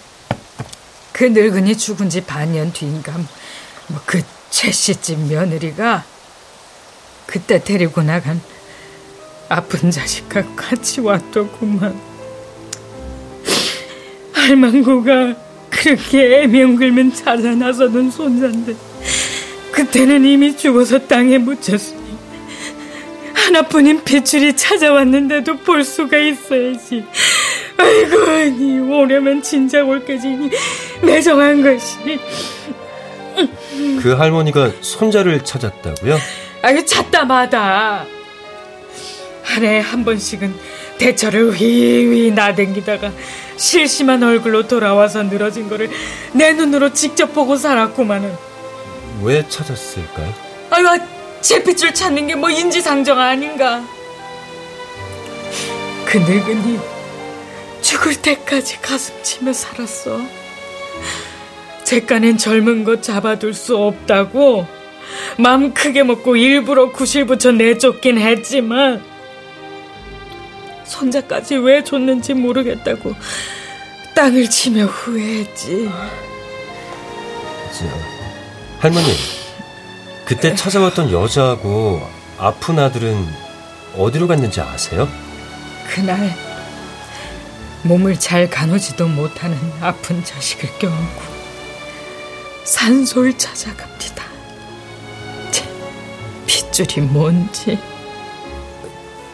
그 1.11 1.25
늙은이 1.25 1.77
죽은 1.77 2.09
지 2.09 2.21
반년 2.21 2.73
뒤인가 2.73 3.13
뭐 3.87 4.01
그 4.05 4.21
최씨집 4.49 5.19
며느리가 5.27 6.05
그때 7.25 7.61
데리고 7.61 8.01
나간 8.01 8.39
아픈 9.49 9.91
자식과 9.91 10.55
같이 10.55 11.01
왔더구만. 11.01 11.99
할망구가 14.31 15.35
그렇게 15.69 16.43
애명글면 16.43 17.11
나서던 17.59 18.11
손자인데 18.11 18.75
그때는 19.71 20.23
이미 20.23 20.55
죽어서 20.55 20.99
땅에 20.99 21.37
묻혔으니 21.37 22.17
하나뿐인 23.33 24.03
핏줄이 24.05 24.55
찾아왔는데도 24.55 25.57
볼 25.57 25.83
수가 25.83 26.17
있어야지. 26.17 27.05
아이고 27.77 28.21
아니 28.31 28.79
오려면 28.79 29.41
진작 29.41 29.87
올게지니 29.87 30.49
매정한 31.01 31.61
것이. 31.61 32.19
그 34.01 34.13
할머니가 34.13 34.71
손자를 34.81 35.43
찾았다고요? 35.43 36.17
아유 36.61 36.85
찾다마다 36.85 38.05
한 39.43 39.63
해에 39.63 39.79
한 39.79 40.05
번씩은 40.05 40.55
대처를 40.97 41.51
휘휘 41.51 42.31
나댕기다가 42.31 43.11
실심한 43.57 44.23
얼굴로 44.23 44.67
돌아와서 44.67 45.23
늘어진 45.23 45.67
거를 45.69 45.89
내 46.33 46.53
눈으로 46.53 46.93
직접 46.93 47.33
보고 47.33 47.57
살았구만은. 47.57 48.33
왜 49.21 49.47
찾았을까요? 49.47 50.33
아유, 50.71 50.99
제 51.41 51.61
핏줄 51.63 51.93
찾는 51.93 52.27
게 52.27 52.35
뭐 52.35 52.49
인지상정 52.49 53.19
아닌가. 53.19 53.83
그 56.05 56.17
늙은이 56.17 56.79
죽을 57.85 58.15
때까지 58.15 58.81
가슴 58.81 59.13
치며 59.21 59.53
살았어. 59.53 60.19
제간엔 61.83 62.39
젊은 62.39 62.83
것 62.83 63.03
잡아둘 63.03 63.53
수 63.53 63.77
없다고 63.77 64.65
마음 65.37 65.71
크게 65.71 66.01
먹고 66.01 66.35
일부러 66.35 66.91
구실 66.91 67.27
붙여 67.27 67.51
내쫓긴 67.51 68.17
했지만 68.17 69.03
손자까지 70.85 71.57
왜 71.57 71.83
줬는지 71.83 72.33
모르겠다고 72.33 73.13
땅을 74.15 74.49
치며 74.49 74.85
후회했지. 74.85 75.87
저, 77.71 77.85
할머니, 78.79 79.13
그때 80.25 80.55
찾아왔던 80.55 81.11
여자하고 81.11 82.01
아픈 82.39 82.79
아들은 82.79 83.27
어디로 83.95 84.27
갔는지 84.27 84.59
아세요? 84.59 85.07
그날 85.87 86.44
몸을 87.85 88.19
잘 88.19 88.49
가누지도 88.49 89.07
못하는 89.07 89.57
아픈 89.79 90.23
자식을 90.23 90.79
껴안고 90.79 91.21
산소를 92.63 93.37
찾아갑니다. 93.37 94.25
핏줄이 96.47 97.01
뭔지. 97.01 97.77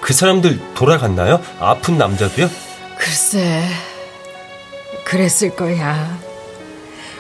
그 0.02 0.14
사람들 0.14 0.60
돌아갔나요? 0.74 1.42
아픈 1.60 1.98
남자도요? 1.98 2.50
글쎄, 2.98 3.64
그랬을 5.06 5.56
거야. 5.56 6.20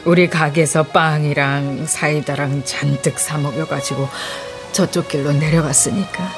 우리 0.03 0.29
가게에서 0.29 0.83
빵이랑 0.83 1.85
사이다랑 1.87 2.63
잔뜩 2.65 3.19
사 3.19 3.37
먹여가지고 3.37 4.09
저쪽 4.73 5.07
길로 5.07 5.31
내려갔으니까. 5.31 6.29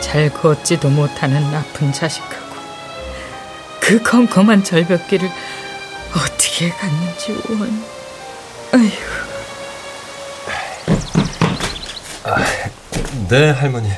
잘 0.00 0.30
걷지도 0.32 0.88
못하는 0.90 1.42
아픈 1.52 1.92
자식하고 1.92 2.45
그 3.86 4.02
컴컴한 4.02 4.64
절벽길을 4.64 5.30
어떻게 6.16 6.70
갔는지 6.70 7.30
원. 7.48 7.84
아휴. 8.72 8.90
아, 12.24 12.44
네, 13.28 13.50
할머니. 13.50 13.88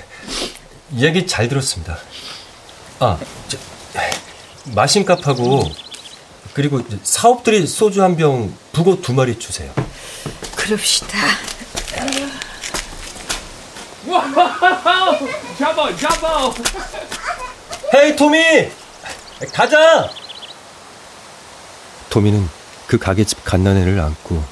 얘기 0.96 1.26
잘 1.26 1.48
들었습니다. 1.48 1.96
아, 2.98 3.18
저, 3.48 3.56
마신 4.74 5.06
값하고 5.06 5.62
그리고 6.52 6.82
사업들이 7.02 7.66
소주 7.66 8.02
한 8.02 8.14
병, 8.14 8.54
북어 8.72 9.00
두 9.00 9.14
마리 9.14 9.38
주세요. 9.38 9.72
그럽시다. 10.54 11.16
Wow! 14.06 15.16
잡아, 15.58 15.96
잡아! 15.96 16.52
Hey, 17.94 18.14
토미! 18.16 18.38
가자! 19.46 20.10
토미는 22.10 22.48
그 22.88 22.98
가게 22.98 23.24
집 23.24 23.44
갓난애를 23.44 24.00
안고 24.00 24.42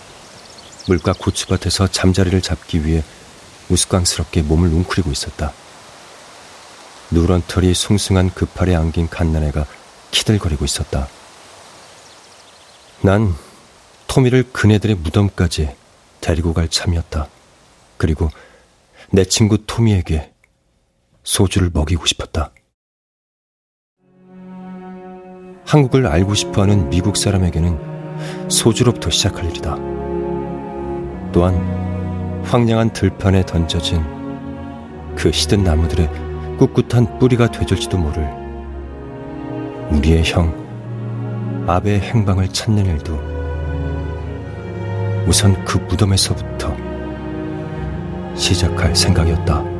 물가 0.86 1.12
고추밭에서 1.12 1.88
잠자리를 1.88 2.40
잡기 2.40 2.86
위해 2.86 3.02
우스꽝스럽게 3.68 4.42
몸을 4.42 4.68
웅크리고 4.68 5.10
있었다. 5.10 5.52
누런 7.10 7.42
털이 7.48 7.74
숭숭한 7.74 8.30
그 8.34 8.46
팔에 8.46 8.74
안긴 8.76 9.08
갓난애가 9.08 9.66
키들거리고 10.12 10.64
있었다. 10.64 11.08
난 13.00 13.34
토미를 14.06 14.44
그네들의 14.52 14.96
무덤까지 14.96 15.74
데리고 16.20 16.52
갈 16.52 16.68
참이었다. 16.68 17.28
그리고 17.96 18.30
내 19.10 19.24
친구 19.24 19.64
토미에게 19.66 20.32
소주를 21.24 21.70
먹이고 21.72 22.06
싶었다. 22.06 22.52
한국을 25.66 26.06
알고 26.06 26.34
싶어하는 26.34 26.88
미국 26.90 27.16
사람에게는 27.16 28.48
소주로부터 28.48 29.10
시작할 29.10 29.46
일이다. 29.46 29.76
또한 31.32 31.56
황량한 32.44 32.92
들판에 32.92 33.44
던져진 33.44 34.00
그 35.16 35.32
시든 35.32 35.64
나무들의 35.64 36.08
꿋꿋한 36.58 37.18
뿌리가 37.18 37.50
되줄지도 37.50 37.98
모를 37.98 38.30
우리의 39.90 40.22
형 40.24 40.54
아베의 41.66 42.00
행방을 42.00 42.48
찾는 42.48 42.86
일도 42.86 43.18
우선 45.26 45.64
그 45.64 45.78
무덤에서부터 45.78 46.76
시작할 48.36 48.94
생각이었다. 48.94 49.75